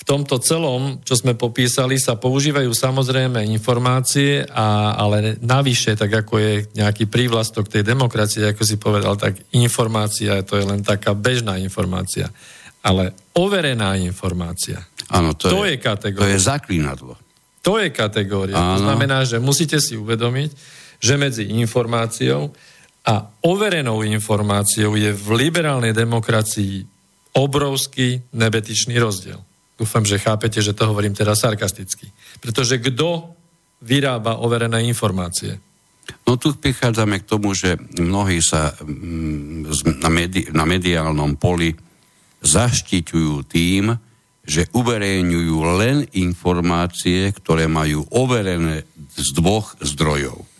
[0.02, 6.42] v tomto celom, čo sme popísali, sa používajú samozrejme informácie, a, ale navyše, tak ako
[6.42, 11.54] je nejaký prívlastok tej demokracie, ako si povedal, tak informácia, to je len taká bežná
[11.62, 12.34] informácia.
[12.82, 14.82] Ale overená informácia.
[15.06, 16.26] Áno, to, to je, je kategória.
[16.26, 17.14] To je zaklínadlo.
[17.62, 18.58] To je kategória.
[18.58, 18.74] Áno.
[18.74, 22.54] To znamená, že musíte si uvedomiť, že medzi informáciou
[23.02, 26.86] a overenou informáciou je v liberálnej demokracii
[27.34, 29.42] obrovský nebetičný rozdiel.
[29.74, 32.06] Dúfam, že chápete, že to hovorím teraz sarkasticky.
[32.38, 33.34] Pretože kto
[33.82, 35.58] vyrába overené informácie?
[36.22, 39.66] No tu prichádzame k tomu, že mnohí sa mm,
[39.98, 41.74] na, medi- na mediálnom poli
[42.42, 43.90] zaštiťujú tým,
[44.42, 50.51] že uverejňujú len informácie, ktoré majú overené z dvoch zdrojov.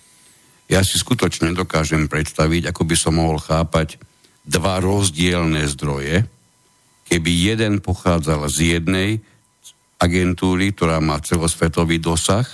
[0.72, 4.00] Ja si skutočne dokážem predstaviť, ako by som mohol chápať
[4.48, 6.24] dva rozdielne zdroje,
[7.12, 9.20] keby jeden pochádzal z jednej
[10.00, 12.48] agentúry, ktorá má celosvetový dosah,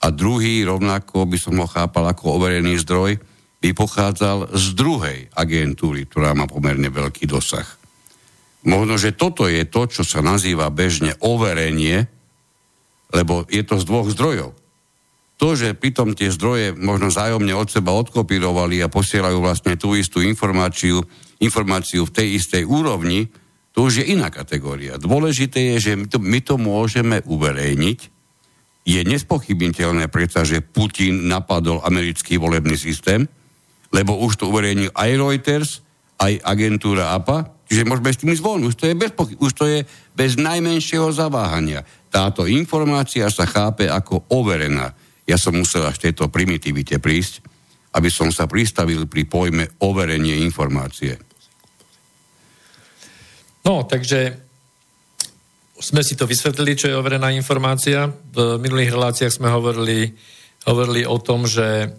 [0.00, 3.20] a druhý, rovnako by som ho chápal ako overený zdroj,
[3.60, 7.68] by pochádzal z druhej agentúry, ktorá má pomerne veľký dosah.
[8.64, 12.08] Možno, že toto je to, čo sa nazýva bežne overenie,
[13.12, 14.56] lebo je to z dvoch zdrojov.
[15.40, 20.20] To, že pritom tie zdroje možno zájomne od seba odkopírovali a posielajú vlastne tú istú
[20.20, 21.00] informáciu,
[21.40, 23.32] informáciu v tej istej úrovni,
[23.72, 25.00] to už je iná kategória.
[25.00, 27.98] Dôležité je, že my to, my to môžeme uverejniť.
[28.84, 33.24] Je nespochybniteľné predsa, že Putin napadol americký volebný systém,
[33.96, 35.70] lebo už to uverejnil aj Reuters,
[36.20, 38.44] aj agentúra APA, čiže môžeme s tým ísť.
[38.44, 41.80] Už to, je bez pochy- už to je bez najmenšieho zaváhania.
[42.12, 44.92] Táto informácia sa chápe ako overená.
[45.30, 47.46] Ja som musel až tejto primitivite prísť,
[47.94, 51.14] aby som sa pristavil pri pojme overenie informácie.
[53.62, 54.34] No, takže
[55.78, 58.10] sme si to vysvetlili, čo je overená informácia.
[58.10, 60.10] V minulých reláciách sme hovorili,
[60.66, 61.94] hovorili o tom, že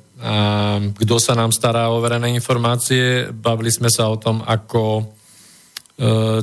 [1.02, 3.32] kto sa nám stará o overené informácie.
[3.32, 5.08] Bavili sme sa o tom, ako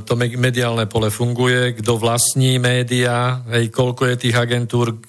[0.06, 5.02] to mediálne pole funguje, kto vlastní média, hej, koľko je tých agentúr,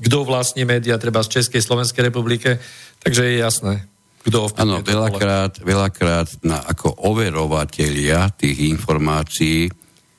[0.00, 2.56] kto vlastní média, treba z Českej, Slovenskej republike.
[3.04, 3.74] Takže je jasné,
[4.24, 9.68] kto Áno, veľakrát, veľakrát na, ako overovatelia tých informácií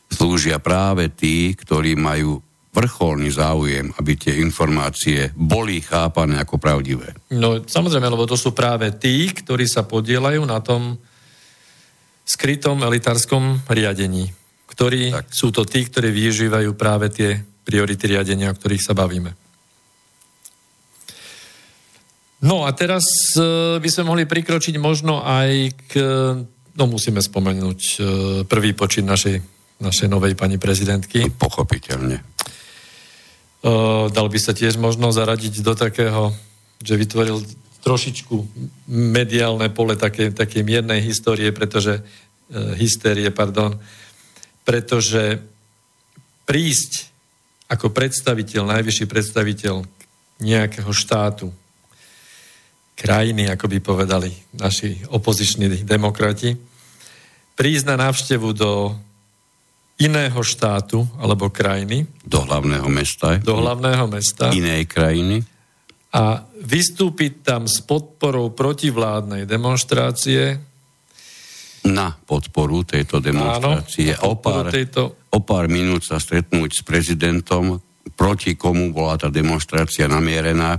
[0.05, 2.37] slúžia práve tí, ktorí majú
[2.73, 7.13] vrcholný záujem, aby tie informácie boli chápané ako pravdivé.
[7.33, 10.97] No samozrejme, lebo to sú práve tí, ktorí sa podielajú na tom
[12.23, 14.31] skrytom elitárskom riadení,
[14.71, 15.27] ktorí tak.
[15.29, 19.35] sú to tí, ktorí využívajú práve tie priority riadenia, o ktorých sa bavíme.
[22.43, 23.03] No a teraz
[23.39, 25.51] uh, by sme mohli prikročiť možno aj
[25.87, 25.93] k...
[26.73, 28.03] No musíme spomenúť uh,
[28.43, 29.39] prvý počin našej,
[29.79, 31.31] našej novej pani prezidentky.
[31.31, 32.33] Pochopiteľne
[34.11, 36.35] dal by sa tiež možno zaradiť do takého,
[36.83, 37.39] že vytvoril
[37.83, 38.35] trošičku
[38.89, 42.01] mediálne pole také, také miernej histórie, pretože e,
[42.79, 43.75] hystérie, pardon,
[44.63, 45.43] pretože
[46.47, 47.11] prísť
[47.67, 49.83] ako predstaviteľ, najvyšší predstaviteľ
[50.39, 51.51] nejakého štátu,
[52.93, 56.53] krajiny, ako by povedali naši opoziční demokrati,
[57.57, 58.93] prísť na návštevu do
[59.97, 62.05] iného štátu alebo krajiny.
[62.25, 63.37] Do hlavného mesta.
[63.41, 64.49] Do hlavného mesta.
[64.53, 65.41] Inej krajiny.
[66.13, 70.61] A vystúpiť tam s podporou protivládnej demonstrácie.
[71.89, 74.15] Na podporu tejto demonstrácie.
[74.15, 75.27] Áno, o, pár, tejto...
[75.33, 77.81] o pár minút sa stretnúť s prezidentom,
[78.13, 80.77] proti komu bola tá demonstrácia namierená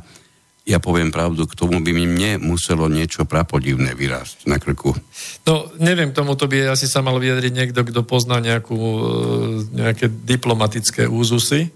[0.65, 4.97] ja poviem pravdu, k tomu by mi mne muselo niečo prapodivné vyrásť na krku.
[5.45, 9.05] No, neviem, k tomuto by asi sa mal vyjadriť niekto, kto pozná nejakú, e,
[9.77, 11.69] nejaké diplomatické úzusy,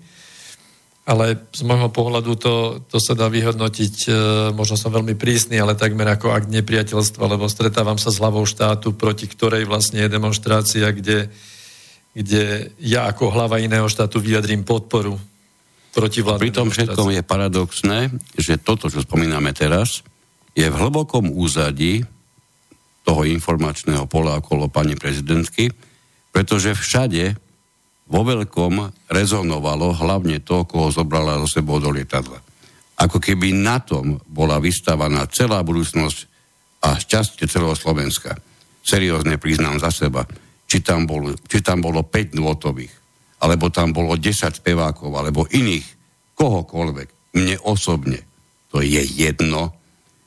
[1.09, 4.11] ale z môjho pohľadu to, to sa dá vyhodnotiť, e,
[4.53, 8.93] možno som veľmi prísny, ale takmer ako akt nepriateľstva, lebo stretávam sa s hlavou štátu,
[8.93, 11.33] proti ktorej vlastne je demonstrácia, kde,
[12.13, 15.17] kde ja ako hlava iného štátu vyjadrím podporu
[15.97, 16.45] protivládne.
[16.45, 20.05] Pri tom všetkom je paradoxné, že toto, čo spomíname teraz,
[20.53, 22.05] je v hlbokom úzadí
[23.09, 25.73] toho informačného pola okolo pani prezidentky,
[26.37, 27.48] pretože všade
[28.09, 32.41] vo veľkom rezonovalo hlavne to, koho zobrala zo sebou do lietadla.
[32.99, 36.19] Ako keby na tom bola vystávaná celá budúcnosť
[36.83, 38.35] a šťastie celého Slovenska.
[38.83, 40.25] Seriózne priznám za seba,
[40.65, 42.91] či tam, bol, či tam bolo 5 nôtových,
[43.45, 45.87] alebo tam bolo 10 spevákov, alebo iných,
[46.35, 47.37] kohokoľvek.
[47.39, 48.25] Mne osobne
[48.73, 49.73] to je jedno.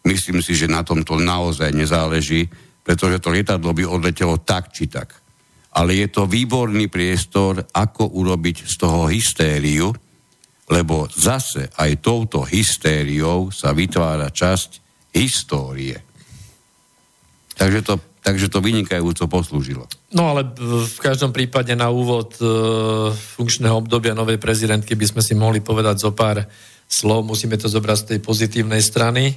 [0.06, 2.50] Myslím si, že na tom to naozaj nezáleží,
[2.82, 5.14] pretože to lietadlo by odletelo tak či tak.
[5.72, 9.88] Ale je to výborný priestor, ako urobiť z toho hystériu,
[10.72, 14.70] lebo zase aj touto hystériou sa vytvára časť
[15.16, 16.00] histórie.
[17.56, 19.90] Takže to takže to vynikajúco poslúžilo.
[20.14, 20.46] No ale
[20.86, 22.46] v každom prípade na úvod e,
[23.18, 26.46] funkčného obdobia novej prezidentky by sme si mohli povedať zo pár
[26.86, 27.26] slov.
[27.26, 29.34] Musíme to zobrať z tej pozitívnej strany,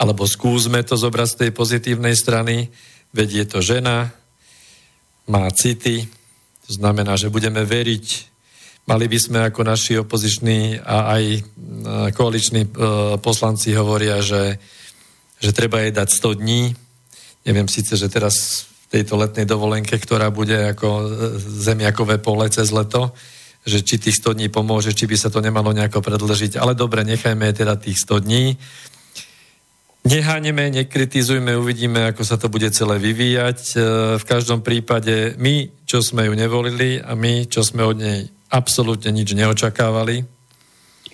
[0.00, 2.72] alebo skúsme to zobrať z tej pozitívnej strany.
[3.12, 4.08] Veď je to žena,
[5.26, 6.08] má city,
[6.66, 8.32] to znamená, že budeme veriť
[8.82, 11.40] Mali by sme ako naši opoziční a aj e,
[12.18, 12.68] koaliční e,
[13.22, 14.58] poslanci hovoria, že,
[15.38, 16.74] že treba jej dať 100 dní.
[17.46, 21.04] Neviem síce, že teraz v tejto letnej dovolenke, ktorá bude ako e,
[21.62, 23.14] zemiakové pole cez leto,
[23.62, 26.58] že či tých 100 dní pomôže, či by sa to nemalo nejako predlžiť.
[26.58, 28.58] Ale dobre, nechajme teda tých 100 dní.
[30.02, 33.78] Neháneme, nekritizujme, uvidíme, ako sa to bude celé vyvíjať.
[34.18, 39.14] V každom prípade my, čo sme ju nevolili a my, čo sme od nej absolútne
[39.14, 40.26] nič neočakávali.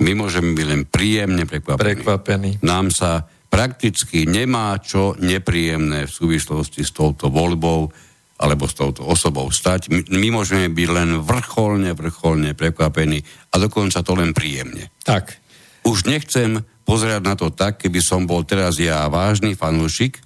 [0.00, 1.84] My môžeme byť len príjemne prekvapení.
[1.84, 2.50] prekvapení.
[2.64, 7.92] Nám sa prakticky nemá čo nepríjemné v súvislosti s touto voľbou
[8.38, 9.90] alebo s touto osobou stať.
[9.90, 13.18] My, my môžeme byť len vrcholne, vrcholne prekvapení
[13.50, 14.94] a dokonca to len príjemne.
[15.02, 15.34] Tak.
[15.82, 20.24] Už nechcem pozerať na to tak, keby som bol teraz ja vážny fanúšik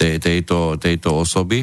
[0.00, 1.60] tej, tejto, tejto osoby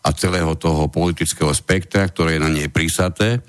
[0.00, 3.44] a celého toho politického spektra, ktoré je na nej prísaté,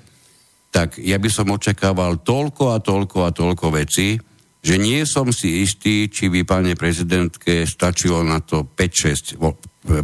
[0.68, 4.20] tak ja by som očakával toľko a toľko a toľko vecí,
[4.60, 9.40] že nie som si istý, či by pani prezidentke stačilo na to 5-6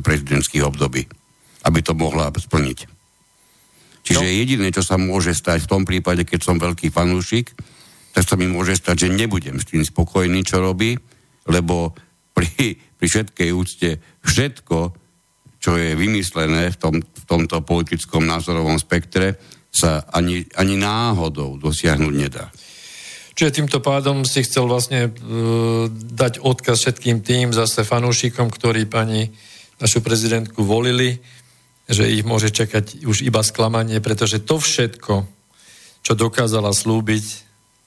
[0.01, 1.05] prezidentských období,
[1.69, 2.89] aby to mohla splniť.
[4.01, 4.33] Čiže no.
[4.33, 7.53] jediné, čo sa môže stať v tom prípade, keď som veľký fanúšik,
[8.17, 10.97] tak sa mi môže stať, že nebudem s tým spokojný, čo robí,
[11.45, 11.93] lebo
[12.33, 14.79] pri, pri všetkej úcte všetko,
[15.61, 19.37] čo je vymyslené v, tom, v tomto politickom názorovom spektre,
[19.69, 22.49] sa ani, ani náhodou dosiahnuť nedá.
[23.37, 29.29] Čiže týmto pádom si chcel vlastne uh, dať odkaz všetkým tým zase fanúšikom, ktorí pani
[29.77, 31.21] našu prezidentku volili,
[31.85, 35.29] že ich môže čakať už iba sklamanie, pretože to všetko,
[36.01, 37.46] čo dokázala slúbiť,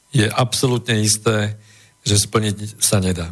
[0.10, 1.57] je absolútne isté,
[2.01, 3.30] že splniť sa nedá.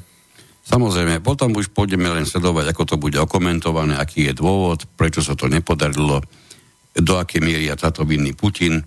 [0.68, 5.32] Samozrejme, potom už pôjdeme len sledovať, ako to bude okomentované, aký je dôvod, prečo sa
[5.34, 6.20] to nepodarilo
[6.92, 8.84] do akej miery a táto vinný Putin,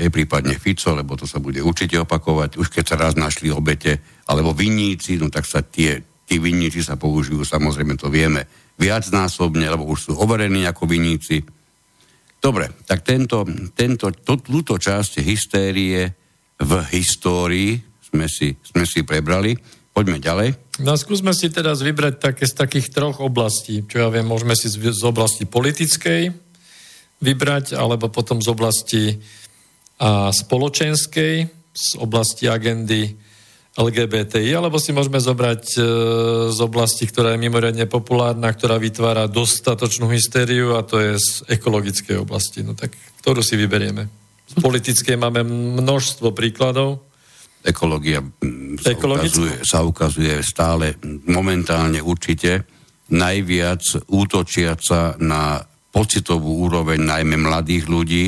[0.00, 2.56] je prípadne Fico, lebo to sa bude určite opakovať.
[2.56, 4.00] Už keď sa raz našli obete,
[4.32, 8.48] alebo vinníci, no tak sa tie, tí vinníci sa použijú, samozrejme to vieme,
[8.80, 11.44] viacnásobne, lebo už sú overení ako vinníci.
[12.40, 13.44] Dobre, tak tento,
[13.76, 16.19] tento, to, túto časť hystérie
[16.60, 19.56] v histórii sme si, sme si prebrali.
[19.90, 20.48] Poďme ďalej.
[20.80, 23.82] No skúsme si teraz vybrať také z takých troch oblastí.
[23.84, 26.30] Čo ja viem, môžeme si z, z oblasti politickej,
[27.20, 29.02] vybrať, alebo potom z oblasti
[30.00, 31.34] a, spoločenskej,
[31.70, 33.18] z oblasti agendy
[33.78, 35.80] LGBTI, alebo si môžeme zobrať e,
[36.50, 42.18] z oblasti, ktorá je mimoriadne populárna, ktorá vytvára dostatočnú hystériu a to je z ekologickej
[42.18, 42.66] oblasti.
[42.66, 42.90] No tak
[43.22, 44.10] ktorú si vyberieme?
[44.50, 45.46] Z politickej máme
[45.78, 47.06] množstvo príkladov.
[47.62, 48.18] Ekológia
[48.82, 50.98] sa ukazuje, sa ukazuje stále
[51.30, 52.66] momentálne určite
[53.14, 55.62] najviac útočiaca na
[55.94, 58.26] pocitovú úroveň najmä mladých ľudí,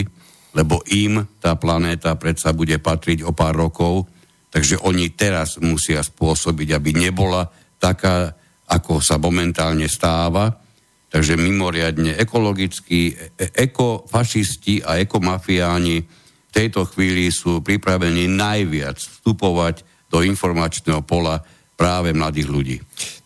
[0.54, 4.06] lebo im tá planéta predsa bude patriť o pár rokov,
[4.52, 7.48] takže oni teraz musia spôsobiť, aby nebola
[7.80, 8.30] taká,
[8.68, 10.61] ako sa momentálne stáva.
[11.12, 20.24] Takže mimoriadne ekologickí, e- ekofašisti a ekomafiáni v tejto chvíli sú pripravení najviac vstupovať do
[20.24, 21.44] informačného pola
[21.76, 22.76] práve mladých ľudí.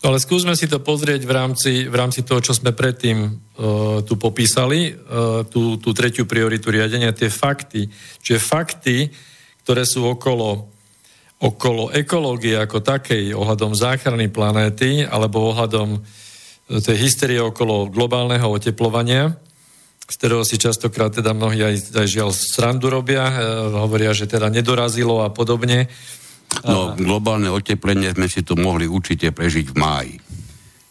[0.03, 4.01] No ale skúsme si to pozrieť v rámci, v rámci toho, čo sme predtým uh,
[4.07, 7.91] tu popísali, uh, tú, tú tretiu prioritu riadenia, tie fakty.
[8.23, 8.97] Čiže fakty,
[9.67, 10.71] ktoré sú okolo,
[11.43, 16.01] okolo ekológie ako takej, ohľadom záchrany planéty, alebo ohľadom
[16.67, 19.39] tej hysterie okolo globálneho oteplovania,
[20.07, 23.35] z ktorého si častokrát teda mnohí aj, aj žiaľ srandu robia, uh,
[23.87, 25.91] hovoria, že teda nedorazilo a podobne.
[26.63, 30.15] No, globálne oteplenie sme si tu mohli určite prežiť v máji.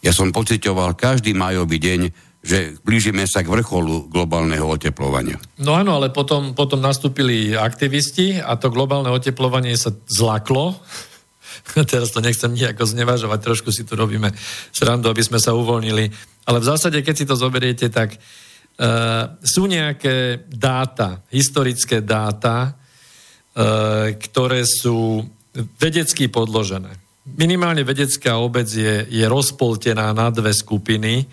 [0.04, 2.00] Ja som pocitoval každý majový deň,
[2.46, 5.34] že blížime sa k vrcholu globálneho oteplovania.
[5.58, 10.78] No áno, ale potom, potom nastúpili aktivisti a to globálne oteplovanie sa zlaklo.
[11.92, 14.32] Teraz to nechcem nejako znevažovať, trošku si tu robíme
[14.70, 16.10] srandu, aby sme sa uvoľnili.
[16.46, 24.14] Ale v zásade, keď si to zoberiete, tak uh, sú nejaké dáta, historické dáta, uh,
[24.14, 25.26] ktoré sú
[25.80, 26.92] vedecky podložené.
[27.26, 31.26] Minimálne vedecká obec je, je rozpoltená na dve skupiny.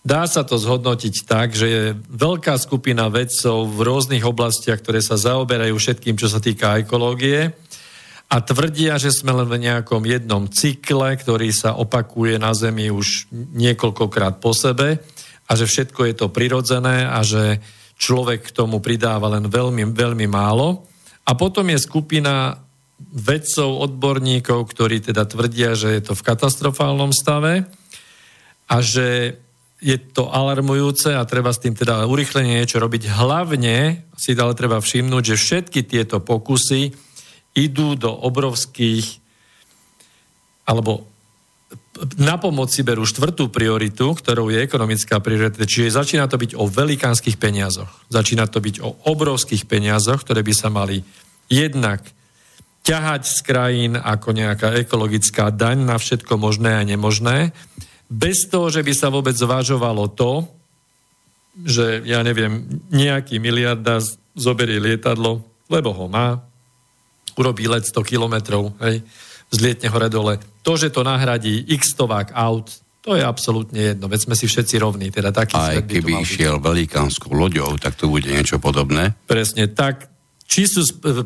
[0.00, 5.18] Dá sa to zhodnotiť tak, že je veľká skupina vedcov v rôznych oblastiach, ktoré sa
[5.18, 7.50] zaoberajú všetkým, čo sa týka ekológie
[8.30, 13.26] a tvrdia, že sme len v nejakom jednom cykle, ktorý sa opakuje na Zemi už
[13.34, 15.02] niekoľkokrát po sebe
[15.50, 17.58] a že všetko je to prirodzené a že
[17.98, 20.86] človek k tomu pridáva len veľmi, veľmi málo.
[21.26, 22.62] A potom je skupina
[23.02, 27.66] vedcov, odborníkov, ktorí teda tvrdia, že je to v katastrofálnom stave
[28.70, 29.42] a že
[29.80, 33.10] je to alarmujúce a treba s tým teda urychlenie niečo robiť.
[33.10, 37.09] Hlavne si ale treba všimnúť, že všetky tieto pokusy
[37.54, 39.18] idú do obrovských
[40.68, 41.10] alebo
[42.16, 47.36] na pomoc berú štvrtú prioritu, ktorou je ekonomická priorita, čiže začína to byť o velikánskych
[47.36, 47.90] peniazoch.
[48.08, 51.02] Začína to byť o obrovských peniazoch, ktoré by sa mali
[51.50, 52.06] jednak
[52.86, 57.52] ťahať z krajín ako nejaká ekologická daň na všetko možné a nemožné,
[58.10, 60.48] bez toho, že by sa vôbec zvažovalo to,
[61.62, 64.02] že, ja neviem, nejaký miliarda
[64.34, 66.42] zoberie lietadlo, lebo ho má,
[67.40, 69.00] urobí let 100 kilometrov, hej,
[69.48, 70.36] vzlietne hore dole.
[70.60, 72.68] To, že to nahradí x stovák aut,
[73.00, 75.08] to je absolútne jedno, veď sme si všetci rovní.
[75.08, 79.16] Teda taký Aj keby išiel velikánskou loďou, tak to bude niečo podobné.
[79.24, 80.12] Presne tak.
[80.44, 80.80] Či sú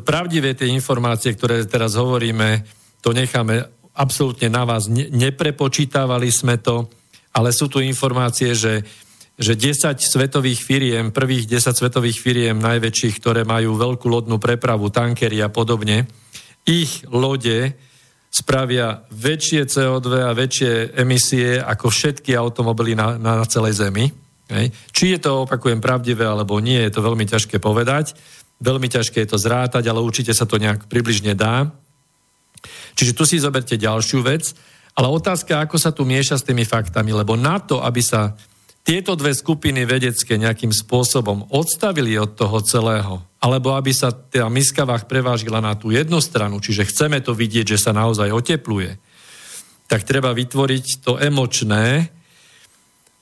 [0.05, 2.63] pravdivé tie informácie, ktoré teraz hovoríme,
[3.03, 4.87] to necháme absolútne na vás.
[4.87, 6.87] Ne, neprepočítavali sme to,
[7.35, 8.85] ale sú tu informácie, že,
[9.35, 15.43] že 10 svetových firiem, prvých 10 svetových firiem najväčších, ktoré majú veľkú lodnú prepravu, tankery
[15.43, 16.07] a podobne,
[16.63, 17.75] ich lode
[18.31, 24.11] spravia väčšie CO2 a väčšie emisie ako všetky automobily na, na, celej Zemi.
[24.51, 24.75] Hej.
[24.91, 28.11] Či je to, opakujem, pravdivé alebo nie, je to veľmi ťažké povedať.
[28.59, 31.71] Veľmi ťažké je to zrátať, ale určite sa to nejak približne dá.
[32.95, 34.51] Čiže tu si zoberte ďalšiu vec.
[34.95, 38.31] Ale otázka, ako sa tu mieša s tými faktami, lebo na to, aby sa
[38.85, 44.85] tieto dve skupiny vedecké nejakým spôsobom odstavili od toho celého, alebo aby sa tá miska
[44.85, 48.93] váh prevážila na tú jednu stranu, čiže chceme to vidieť, že sa naozaj otepluje,
[49.89, 52.13] tak treba vytvoriť to emočné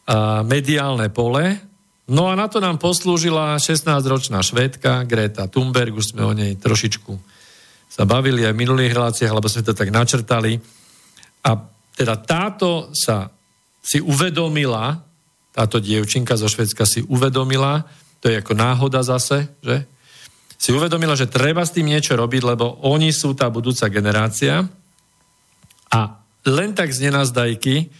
[0.03, 1.63] a mediálne pole.
[2.11, 7.33] No a na to nám poslúžila 16-ročná švédka Greta Thunberg, už sme o nej trošičku
[7.93, 10.57] sa bavili aj v minulých reláciách, lebo sme to tak načrtali.
[11.45, 11.51] A
[11.93, 13.29] teda táto sa
[13.85, 14.97] si uvedomila,
[15.53, 17.85] táto dievčinka zo Švedska si uvedomila,
[18.19, 19.85] to je ako náhoda zase, že?
[20.57, 24.63] Si uvedomila, že treba s tým niečo robiť, lebo oni sú tá budúca generácia
[25.91, 25.99] a
[26.47, 27.91] len tak z nenazdajky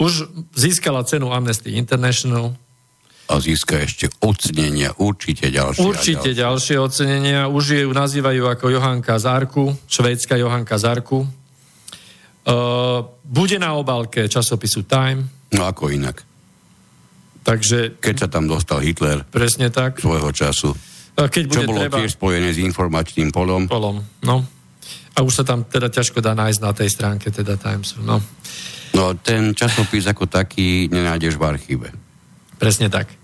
[0.00, 2.56] už získala cenu Amnesty International.
[3.26, 5.82] A získa ešte ocenenia, určite ďalšie.
[5.82, 6.42] Určite ďalšie.
[6.42, 7.40] ďalšie ocenenia.
[7.46, 11.26] Už ju nazývajú ako Johanka Zarku, švédska Johanka Zarku.
[12.46, 15.26] Uh, bude na obálke časopisu Time.
[15.54, 16.29] No ako inak.
[17.42, 17.96] Takže...
[18.00, 19.24] Keď sa tam dostal Hitler.
[19.28, 19.98] Presne tak.
[19.98, 20.76] Svojho času.
[21.16, 21.96] Keď bude čo bolo treba...
[22.00, 23.68] tiež spojené s informačným polom.
[23.68, 24.36] Polom, no.
[25.12, 28.22] A už sa tam teda ťažko dá nájsť na tej stránke teda Timesu, no.
[28.96, 31.88] No, ten časopis ako taký nenájdeš v archíve.
[32.56, 33.20] Presne tak.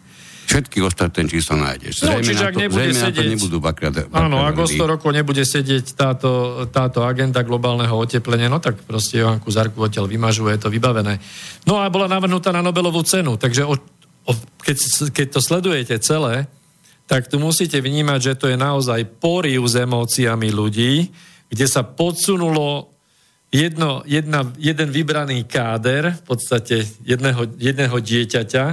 [0.47, 2.07] Všetky ostatné čísla nájdeš.
[2.07, 4.79] Zrejme, no, čiže ak to, nebude sedieť, to nebudú bakrát, bakrát Áno, ak o 100
[4.95, 6.31] rokov nebude sedieť táto,
[6.71, 11.19] táto agenda globálneho oteplenia, no tak proste Johanku Zarku odtiaľ vymažuje, je to vybavené.
[11.67, 13.75] No a bola navrhnutá na Nobelovú cenu, takže o,
[14.63, 14.77] keď,
[15.15, 16.51] keď to sledujete celé,
[17.07, 21.15] tak tu musíte vnímať, že to je naozaj poriv s emóciami ľudí,
[21.47, 22.91] kde sa podsunulo
[23.55, 28.65] jedno, jedna, jeden vybraný káder, v podstate jedného, jedného dieťaťa,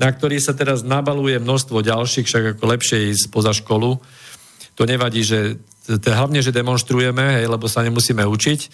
[0.00, 4.00] na ktorý sa teraz nabaluje množstvo ďalších, však ako lepšie ísť poza školu.
[4.80, 8.60] To nevadí, že to hlavne, že demonstrujeme, hej, lebo sa nemusíme učiť.
[8.64, 8.68] E,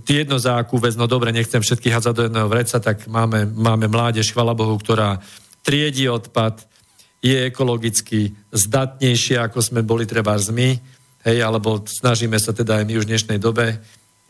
[0.00, 3.44] ty jedno za akú vec, no dobre, nechcem všetkých hádzať do jedného vreca, tak máme,
[3.52, 5.20] máme mládež, chvala Bohu, ktorá
[5.62, 6.70] triedi odpad,
[7.20, 10.68] je ekologicky zdatnejšie, ako sme boli treba my,
[11.28, 13.76] hej, alebo snažíme sa teda aj my už v dnešnej dobe.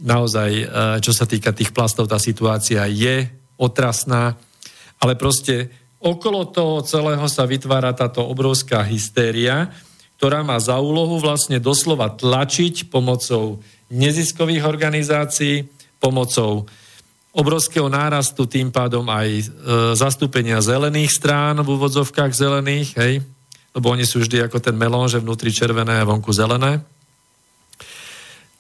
[0.03, 0.65] Naozaj, e,
[0.99, 3.31] čo sa týka tých plastov, tá situácia je
[3.63, 4.35] otrasná,
[4.99, 5.71] ale proste
[6.03, 9.71] okolo toho celého sa vytvára táto obrovská hystéria,
[10.19, 15.69] ktorá má za úlohu vlastne doslova tlačiť pomocou neziskových organizácií,
[16.03, 16.67] pomocou
[17.31, 19.45] obrovského nárastu tým pádom aj e,
[19.95, 23.23] zastúpenia zelených strán v úvodzovkách zelených, hej,
[23.71, 26.83] lebo oni sú vždy ako ten melón, že vnútri červené a vonku zelené.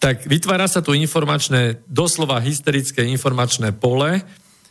[0.00, 4.22] Tak vytvára sa tu informačné, doslova hysterické informačné pole,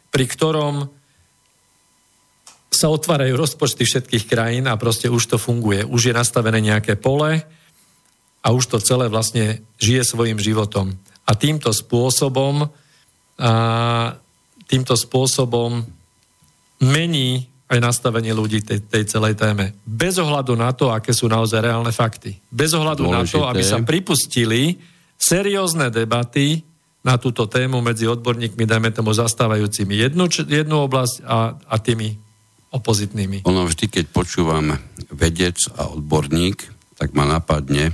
[0.09, 0.89] pri ktorom
[2.69, 5.83] sa otvárajú rozpočty všetkých krajín a proste už to funguje.
[5.85, 7.45] Už je nastavené nejaké pole
[8.39, 10.95] a už to celé vlastne žije svojim životom.
[11.27, 12.71] A týmto spôsobom
[14.67, 15.81] týmto spôsobom
[16.83, 19.77] mení aj nastavenie ľudí tej, tej celej téme.
[19.85, 22.41] Bez ohľadu na to, aké sú naozaj reálne fakty.
[22.49, 23.21] Bez ohľadu Dôležité.
[23.21, 24.81] na to, aby sa pripustili
[25.15, 26.65] seriózne debaty
[27.05, 32.17] na túto tému medzi odborníkmi, dajme tomu zastávajúcimi jednu, jednu oblasť a, a tými
[32.73, 33.45] opozitnými.
[33.45, 34.73] Ono vždy, keď počúvam
[35.13, 36.65] vedec a odborník,
[36.97, 37.93] tak ma napadne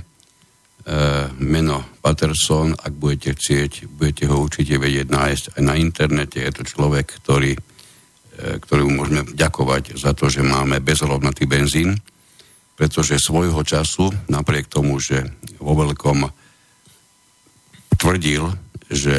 [1.38, 6.40] meno Patterson, ak budete chcieť, budete ho určite vedieť nájsť aj na internete.
[6.40, 7.60] Je to človek, ktorý, e,
[8.60, 12.00] ktorý môžeme ďakovať za to, že máme bezhodnotný benzín,
[12.76, 15.24] pretože svojho času, napriek tomu, že
[15.56, 16.28] vo veľkom
[17.96, 18.52] tvrdil,
[18.92, 19.16] že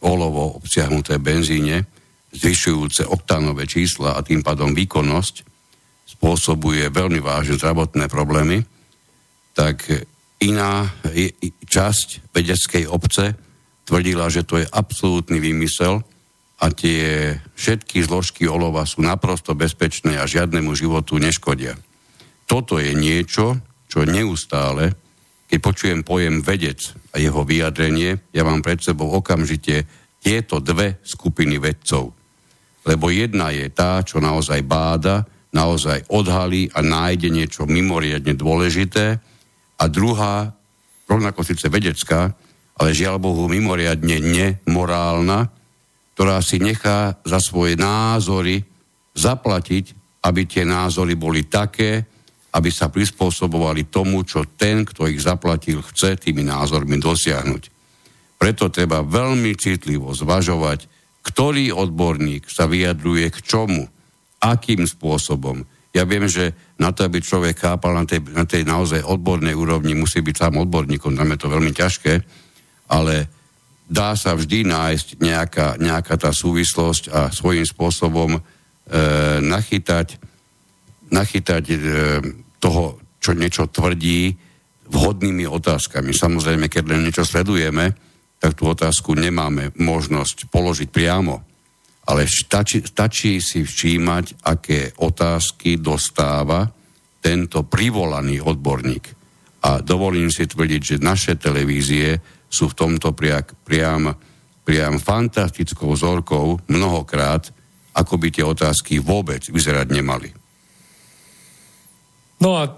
[0.00, 1.84] olovo obsiahnuté benzíne,
[2.32, 5.44] zvyšujúce oktánové čísla a tým pádom výkonnosť,
[6.16, 8.64] spôsobuje veľmi vážne zdravotné problémy,
[9.56, 9.88] tak
[10.42, 10.92] iná
[11.64, 13.36] časť vedeckej obce
[13.86, 16.02] tvrdila, že to je absolútny výmysel
[16.56, 21.76] a tie všetky zložky olova sú naprosto bezpečné a žiadnemu životu neškodia.
[22.48, 24.92] Toto je niečo, čo neustále,
[25.46, 29.86] keď počujem pojem vedec a jeho vyjadrenie, ja mám pred sebou okamžite
[30.18, 32.10] tieto dve skupiny vedcov.
[32.86, 35.22] Lebo jedna je tá, čo naozaj báda,
[35.54, 39.22] naozaj odhalí a nájde niečo mimoriadne dôležité,
[39.76, 40.52] a druhá,
[41.06, 42.32] rovnako síce vedecká,
[42.76, 45.48] ale žiaľ Bohu mimoriadne nemorálna,
[46.16, 48.64] ktorá si nechá za svoje názory
[49.16, 49.84] zaplatiť,
[50.24, 52.04] aby tie názory boli také,
[52.56, 57.62] aby sa prispôsobovali tomu, čo ten, kto ich zaplatil, chce tými názormi dosiahnuť.
[58.36, 60.88] Preto treba veľmi citlivo zvažovať,
[61.24, 63.84] ktorý odborník sa vyjadruje k čomu,
[64.40, 65.64] akým spôsobom,
[65.96, 69.96] ja viem, že na to, aby človek chápal na tej, na tej naozaj odbornej úrovni,
[69.96, 72.14] musí byť sám odborníkom, tam je to veľmi ťažké,
[72.92, 73.14] ale
[73.88, 78.40] dá sa vždy nájsť nejaká, nejaká tá súvislosť a svojím spôsobom e,
[79.40, 80.20] nachytať,
[81.08, 81.76] nachytať e,
[82.60, 84.36] toho, čo niečo tvrdí,
[84.86, 86.12] vhodnými otázkami.
[86.12, 87.96] Samozrejme, keď len niečo sledujeme,
[88.36, 91.55] tak tú otázku nemáme možnosť položiť priamo
[92.06, 96.70] ale stačí, stačí si všímať, aké otázky dostáva
[97.18, 99.04] tento privolaný odborník.
[99.66, 104.14] A dovolím si tvrdiť, že naše televízie sú v tomto priak, priam,
[104.62, 107.50] priam fantastickou vzorkou mnohokrát,
[107.98, 110.30] ako by tie otázky vôbec vyzerať nemali.
[112.38, 112.70] No a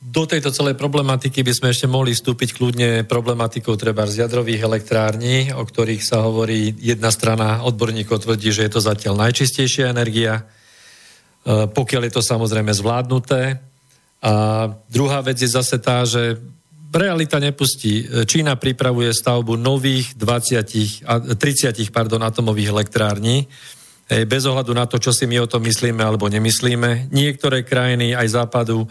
[0.00, 5.52] do tejto celej problematiky by sme ešte mohli vstúpiť kľudne problematikou treba z jadrových elektrární,
[5.52, 11.68] o ktorých sa hovorí, jedna strana odborníkov tvrdí, že je to zatiaľ najčistejšia energia, e,
[11.68, 13.60] pokiaľ je to samozrejme zvládnuté.
[14.24, 14.32] A
[14.88, 16.40] druhá vec je zase tá, že
[16.88, 18.04] realita nepustí.
[18.24, 23.48] Čína pripravuje stavbu nových 20, 30 pardon, atomových elektrární,
[24.10, 27.14] bez ohľadu na to, čo si my o tom myslíme alebo nemyslíme.
[27.14, 28.90] Niektoré krajiny aj západu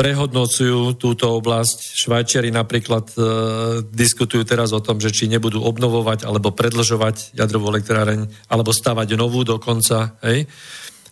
[0.00, 1.92] prehodnocujú túto oblasť.
[1.92, 3.16] Švajčiari napríklad e,
[3.84, 9.44] diskutujú teraz o tom, že či nebudú obnovovať alebo predlžovať jadrovú elektráreň, alebo stavať novú
[9.44, 10.16] dokonca.
[10.24, 10.48] Hej?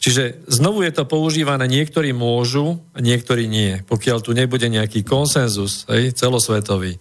[0.01, 3.84] Čiže znovu je to používané, niektorí môžu, niektorí nie.
[3.84, 6.97] Pokiaľ tu nebude nejaký konsenzus hej, celosvetový.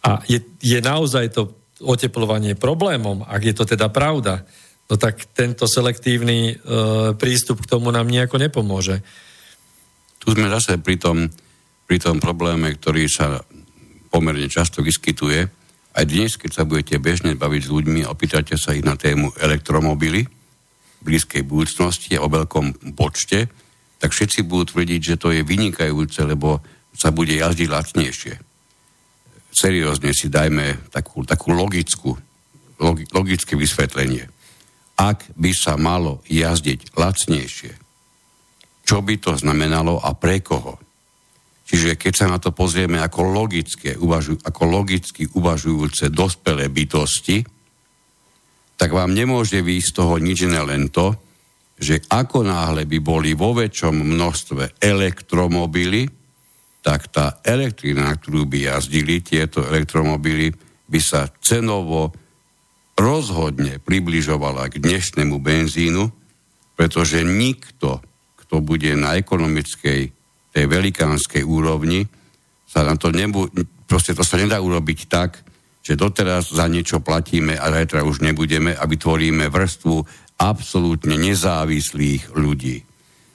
[0.00, 1.52] A je, je naozaj to
[1.84, 4.48] oteplovanie problémom, ak je to teda pravda,
[4.88, 6.54] no tak tento selektívny e,
[7.20, 9.04] prístup k tomu nám nejako nepomôže.
[10.20, 11.32] Tu sme zase pri tom,
[11.88, 13.40] pri tom probléme, ktorý sa
[14.12, 15.40] pomerne často vyskytuje.
[15.90, 19.32] Aj dnes, keď sa budete bežne baviť s ľuďmi a opýtate sa ich na tému
[19.40, 23.48] elektromobily v blízkej budúcnosti o veľkom počte,
[23.96, 26.60] tak všetci budú tvrdiť, že to je vynikajúce, lebo
[26.92, 28.34] sa bude jazdiť lacnejšie.
[29.50, 32.14] Seriózne si dajme takú, takú logickú,
[32.78, 34.28] logi, logické vysvetlenie.
[35.00, 37.89] Ak by sa malo jazdiť lacnejšie,
[38.90, 40.74] čo by to znamenalo a pre koho.
[41.62, 47.46] Čiže keď sa na to pozrieme ako, logické, uvažuj, ako logicky uvažujúce dospelé bytosti,
[48.74, 51.14] tak vám nemôže výjsť z toho nič iné len to,
[51.78, 56.10] že ako náhle by boli vo väčšom množstve elektromobily,
[56.82, 60.50] tak tá elektrina, na ktorú by jazdili tieto elektromobily,
[60.90, 62.10] by sa cenovo
[62.98, 66.10] rozhodne približovala k dnešnému benzínu,
[66.74, 68.09] pretože nikto
[68.50, 70.00] to bude na ekonomickej,
[70.50, 72.02] tej velikánskej úrovni,
[72.66, 73.46] sa na to nebu,
[73.86, 75.46] proste to sa nedá urobiť tak,
[75.80, 79.96] že doteraz za niečo platíme a zajtra už nebudeme a vytvoríme vrstvu
[80.42, 82.82] absolútne nezávislých ľudí.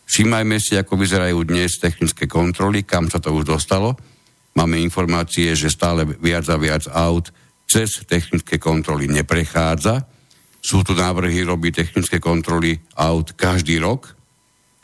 [0.06, 3.98] Všímajme si, ako vyzerajú dnes technické kontroly, kam sa to už dostalo.
[4.56, 7.34] Máme informácie, že stále viac a viac aut
[7.66, 10.06] cez technické kontroly neprechádza.
[10.62, 14.15] Sú tu návrhy robiť technické kontroly aut každý rok,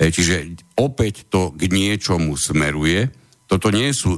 [0.09, 3.13] čiže opäť to k niečomu smeruje.
[3.45, 4.17] Toto nie sú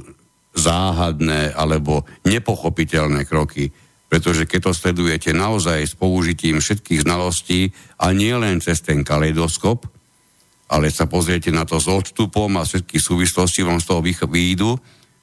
[0.56, 3.68] záhadné alebo nepochopiteľné kroky,
[4.08, 9.84] pretože keď to sledujete naozaj s použitím všetkých znalostí a nie len cez ten kaleidoskop,
[10.70, 14.78] ale sa pozriete na to s odstupom a všetky súvislosti vám z toho výjdu,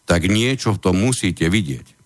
[0.05, 1.97] tak niečo v tom musíte vidieť.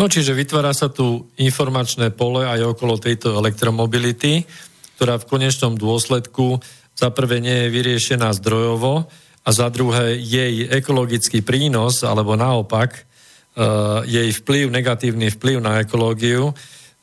[0.00, 4.48] No čiže vytvára sa tu informačné pole aj okolo tejto elektromobility,
[4.96, 6.62] ktorá v konečnom dôsledku
[7.00, 9.08] za prvé nie je vyriešená zdrojovo
[9.40, 12.92] a za druhé jej ekologický prínos, alebo naopak,
[13.56, 16.52] uh, jej vplyv, negatívny vplyv na ekológiu,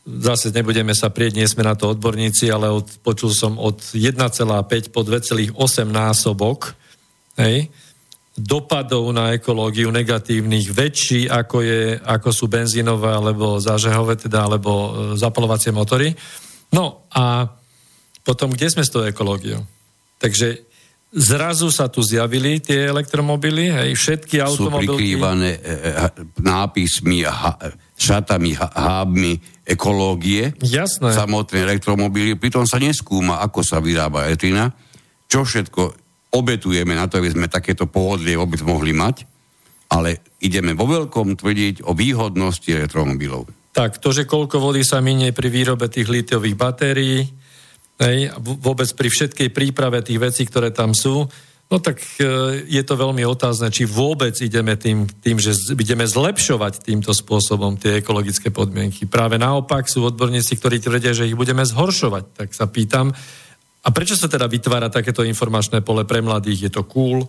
[0.05, 4.93] zase nebudeme sa prieť, nie sme na to odborníci, ale od, počul som od 1,5
[4.93, 5.57] po 2,8
[5.89, 6.77] násobok,
[7.41, 7.67] hej,
[8.37, 14.89] dopadov na ekológiu negatívnych väčší, ako, je, ako sú benzínové alebo zážehové, teda, alebo e,
[15.17, 16.13] zapalovacie motory.
[16.69, 17.49] No a
[18.21, 19.65] potom, kde sme s tou ekológiou?
[20.17, 20.67] Takže
[21.13, 24.85] zrazu sa tu zjavili tie elektromobily, hej, všetky automobilky...
[24.85, 26.07] Sú prikrývané e, e,
[26.43, 27.55] nápismi, ha,
[27.95, 30.53] šatami, ha, hábmi ekológie.
[30.61, 31.15] Jasné.
[31.15, 32.35] Samotné elektromobily.
[32.35, 34.71] Pritom sa neskúma, ako sa vyrába elektrina,
[35.27, 39.23] čo všetko obetujeme na to, aby sme takéto pohodlie vôbec mohli mať,
[39.87, 43.47] ale ideme vo veľkom tvrdiť o výhodnosti elektromobilov.
[43.71, 47.23] Tak, to, že koľko vody sa minie pri výrobe tých litiových batérií,
[48.01, 51.25] hej, vôbec pri všetkej príprave tých vecí, ktoré tam sú,
[51.67, 56.85] no tak e, je to veľmi otázne, či vôbec ideme tým, tým, že ideme zlepšovať
[56.85, 59.09] týmto spôsobom tie ekologické podmienky.
[59.09, 62.23] Práve naopak sú odborníci, ktorí tvrdia, že ich budeme zhoršovať.
[62.37, 63.11] Tak sa pýtam,
[63.87, 66.67] a prečo sa teda vytvára takéto informačné pole pre mladých?
[66.67, 67.23] Je to cool?
[67.23, 67.27] E,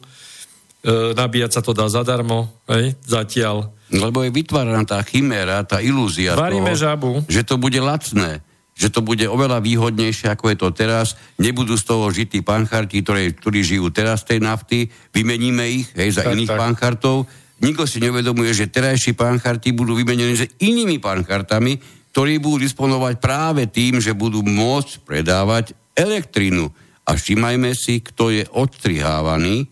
[1.14, 3.70] nabíjať sa to dá zadarmo, hej, zatiaľ.
[3.94, 7.12] Lebo je vytváraná tá chiméra, tá ilúzia Varíme toho, žabu.
[7.30, 8.42] že to bude lacné,
[8.78, 11.18] že to bude oveľa výhodnejšie, ako je to teraz.
[11.42, 16.14] Nebudú z toho žiť tí pancharti, ktorí, ktorí žijú teraz tej nafty, vymeníme ich hej,
[16.14, 16.58] za tak, iných tak.
[16.62, 17.26] panchartov.
[17.58, 21.74] Nikto si neuvedomuje, že terajší pancharti budú vymenení s inými panchartami,
[22.14, 26.70] ktorí budú disponovať práve tým, že budú môcť predávať elektrínu.
[27.02, 29.66] A všimajme si, kto je odstrihávaný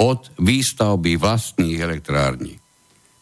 [0.00, 2.56] od výstavby vlastných elektrární.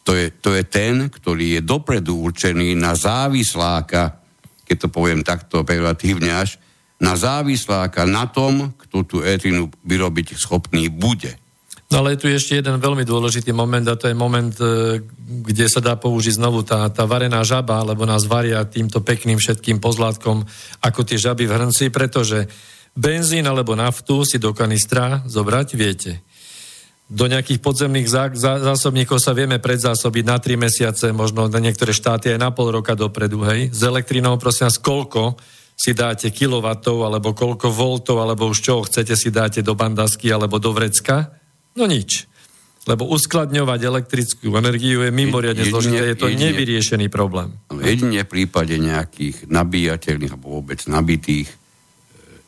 [0.07, 4.23] To je, to je ten, ktorý je dopredu určený na závisláka,
[4.67, 6.59] keď to poviem takto relatívne až,
[6.97, 11.37] na závisláka na tom, kto tú elektrinu vyrobiť schopný bude.
[11.87, 14.99] No ale je tu ešte jeden veľmi dôležitý moment a to je moment, e,
[15.47, 19.79] kde sa dá použiť znovu tá, tá varená žaba, lebo nás varia týmto pekným všetkým
[19.79, 20.43] pozlátkom
[20.83, 22.51] ako tie žaby v hrnci, pretože
[22.91, 26.26] benzín alebo naftu si do kanistra zobrať viete.
[27.07, 31.95] Do nejakých podzemných zá, zá, zásobníkov sa vieme predzásobiť na 3 mesiace, možno na niektoré
[31.95, 33.71] štáty aj na pol roka dopredu, hej.
[33.71, 35.39] S elektrinou, prosím vás, koľko
[35.77, 40.59] si dáte kilovatov, alebo koľko voltov, alebo už čo chcete si dáte do bandasky alebo
[40.59, 41.37] do vrecka,
[41.77, 42.25] No nič.
[42.87, 47.53] Lebo uskladňovať elektrickú energiu je mimoriadne jedine, zložité, je to jedine, nevyriešený problém.
[47.69, 51.55] Jedine v prípade nejakých nabíjateľných alebo vôbec nabitých e,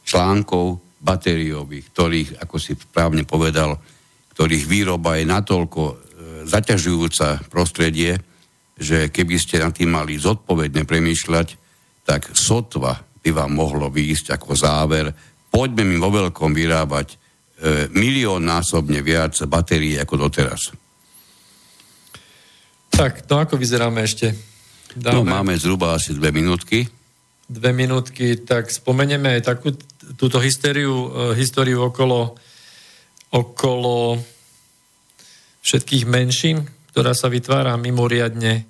[0.08, 3.78] článkov batériových, ktorých, ako si správne povedal,
[4.40, 5.96] ktorých výroba je natoľko e,
[6.48, 8.16] zaťažujúca prostredie,
[8.80, 11.48] že keby ste na tým mali zodpovedne premýšľať,
[12.08, 15.12] tak sotva by vám mohlo výjsť ako záver.
[15.52, 17.18] Poďme mi vo veľkom vyrábať e,
[17.92, 20.72] milión násobne viac batérií ako doteraz.
[22.96, 24.40] Tak, no ako vyzeráme ešte?
[24.96, 25.20] Dáme...
[25.20, 26.88] No, máme zhruba asi dve minútky.
[27.44, 29.76] Dve minútky, tak spomenieme aj takú
[30.16, 32.40] túto hysteriu, e, históriu okolo,
[33.30, 34.18] okolo
[35.62, 38.66] všetkých menšín, ktorá sa vytvára mimoriadne,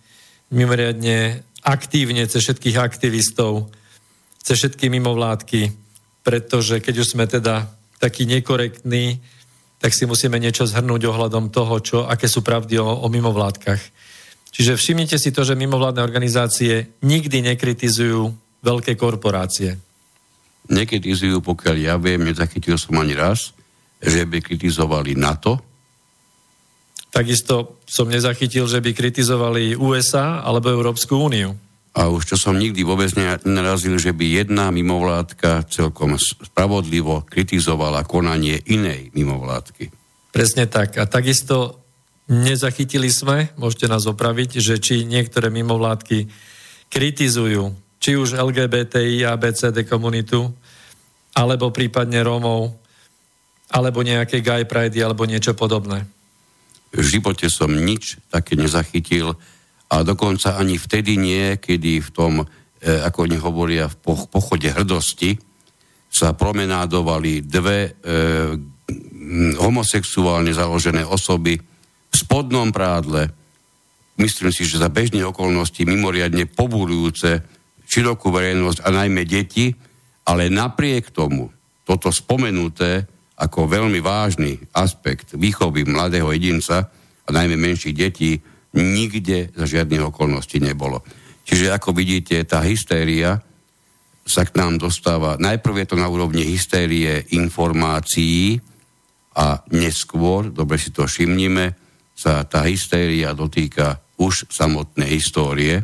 [0.51, 3.72] mimoriadne aktívne cez všetkých aktivistov,
[4.43, 5.72] cez všetky mimovládky,
[6.24, 9.20] pretože keď už sme teda taký nekorektný,
[9.80, 13.80] tak si musíme niečo zhrnúť ohľadom toho, čo, aké sú pravdy o, o mimovládkach.
[14.51, 18.28] Čiže všimnite si to, že mimovládne organizácie nikdy nekritizujú
[18.60, 19.80] veľké korporácie.
[20.68, 23.55] Nekritizujú, pokiaľ ja viem, nezachytil som ani raz,
[24.00, 25.60] že by kritizovali NATO.
[27.10, 31.58] Takisto som nezachytil, že by kritizovali USA alebo Európsku úniu.
[31.97, 38.62] A už čo som nikdy vôbec nenarazil, že by jedna mimovládka celkom spravodlivo kritizovala konanie
[38.70, 39.89] inej mimovládky.
[40.30, 41.02] Presne tak.
[41.02, 41.82] A takisto
[42.30, 46.30] nezachytili sme, môžete nás opraviť, že či niektoré mimovládky
[46.93, 50.47] kritizujú či už LGBTI, ABCD komunitu,
[51.36, 52.79] alebo prípadne Rómov,
[53.70, 56.06] alebo nejaké gay pride, alebo niečo podobné.
[56.90, 59.38] V živote som nič také nezachytil,
[59.90, 62.46] a dokonca ani vtedy nie, kedy v tom, e,
[62.86, 63.98] ako oni hovoria, v
[64.30, 65.34] pochode hrdosti
[66.10, 67.92] sa promenádovali dve e,
[69.58, 71.58] homosexuálne založené osoby
[72.10, 73.34] v spodnom prádle.
[74.22, 77.42] Myslím si, že za bežné okolnosti mimoriadne pobúrujúce
[77.90, 79.74] širokú verejnosť a najmä deti,
[80.30, 81.50] ale napriek tomu
[81.82, 83.10] toto spomenuté
[83.40, 86.92] ako veľmi vážny aspekt výchovy mladého jedinca
[87.24, 88.36] a najmä menších detí
[88.76, 91.02] nikde za žiadnych okolností nebolo.
[91.48, 93.42] Čiže ako vidíte, tá hystéria
[94.30, 98.62] sa k nám dostáva, najprv je to na úrovni hystérie informácií
[99.34, 101.74] a neskôr, dobre si to všimnime,
[102.14, 105.82] sa tá hystéria dotýka už samotnej histórie,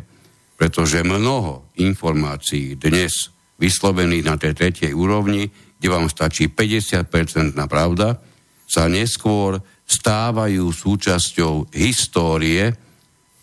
[0.54, 5.48] pretože mnoho informácií dnes vyslovených na tej tretej úrovni,
[5.78, 8.20] kde vám stačí 50% na pravda,
[8.66, 12.74] sa neskôr stávajú súčasťou histórie,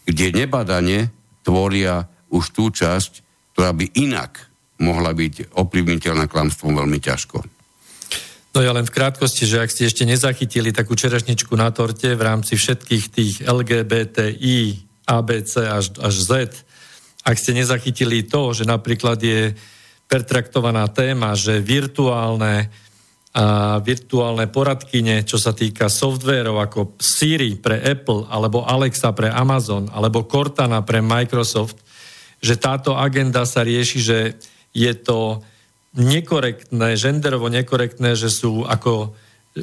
[0.04, 1.08] kde nebadane
[1.46, 2.04] tvoria
[2.34, 3.24] už tú časť,
[3.56, 4.52] ktorá by inak
[4.84, 7.40] mohla byť ovplyvniteľná klamstvom veľmi ťažko.
[8.54, 12.22] No ja len v krátkosti, že ak ste ešte nezachytili takú čerešničku na torte v
[12.22, 14.58] rámci všetkých tých LGBTI,
[15.10, 16.32] ABC až, až Z,
[17.24, 19.56] ak ste nezachytili to, že napríklad je
[20.14, 22.70] pertraktovaná téma, že virtuálne,
[23.34, 29.90] a virtuálne poradkyne, čo sa týka softverov ako Siri pre Apple, alebo Alexa pre Amazon,
[29.90, 31.82] alebo Cortana pre Microsoft,
[32.38, 34.20] že táto agenda sa rieši, že
[34.70, 35.42] je to
[35.98, 39.18] nekorektné, genderovo nekorektné, že sú ako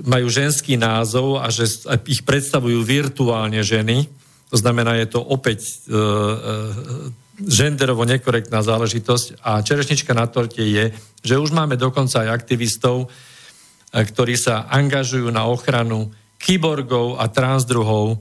[0.06, 1.66] majú ženský názov a že
[2.06, 4.06] ich predstavujú virtuálne ženy.
[4.50, 6.02] To znamená, je to opäť e, e,
[7.40, 10.92] genderovo nekorektná záležitosť a čerešnička na torte je,
[11.24, 18.20] že už máme dokonca aj aktivistov, eh, ktorí sa angažujú na ochranu kyborgov a transdruhov.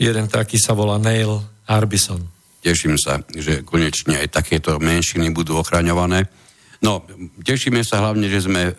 [0.00, 2.24] Jeden taký sa volá Neil Arbison.
[2.64, 6.24] Teším sa, že konečne aj takéto menšiny budú ochraňované.
[6.80, 7.04] No,
[7.44, 8.72] tešíme sa hlavne, že sme e,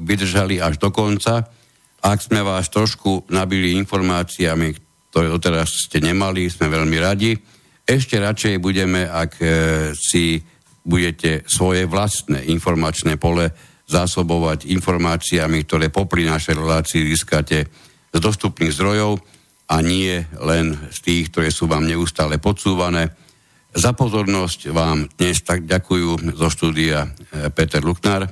[0.00, 1.44] vydržali až do konca.
[2.00, 4.72] Ak sme vás trošku nabili informáciami,
[5.12, 7.36] ktoré doteraz ste nemali, sme veľmi radi.
[7.86, 9.46] Ešte radšej budeme, ak e,
[9.94, 10.42] si
[10.82, 13.54] budete svoje vlastné informačné pole
[13.86, 17.58] zásobovať informáciami, ktoré popri našej relácii získate
[18.10, 19.22] z dostupných zdrojov
[19.70, 23.14] a nie len z tých, ktoré sú vám neustále podsúvané.
[23.70, 27.08] Za pozornosť vám dnes tak ďakujú zo štúdia e,
[27.54, 28.26] Peter Luknár.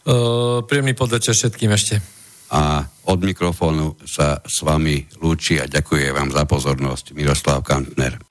[0.00, 2.00] Uh, príjemný podvečer všetkým ešte
[2.48, 8.22] a od mikrofónu sa s vami lúči a ďakujem vám za pozornosť Miroslav Kantner.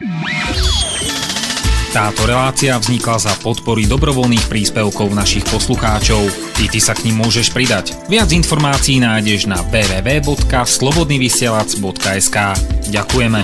[1.90, 6.22] Táto relácia vznikla za podpory dobrovoľných príspevkov našich poslucháčov.
[6.54, 7.98] Ty, ty sa k ním môžeš pridať.
[8.06, 12.38] Viac informácií nájdeš na www.slobodnyvysielac.sk
[12.94, 13.42] Ďakujeme.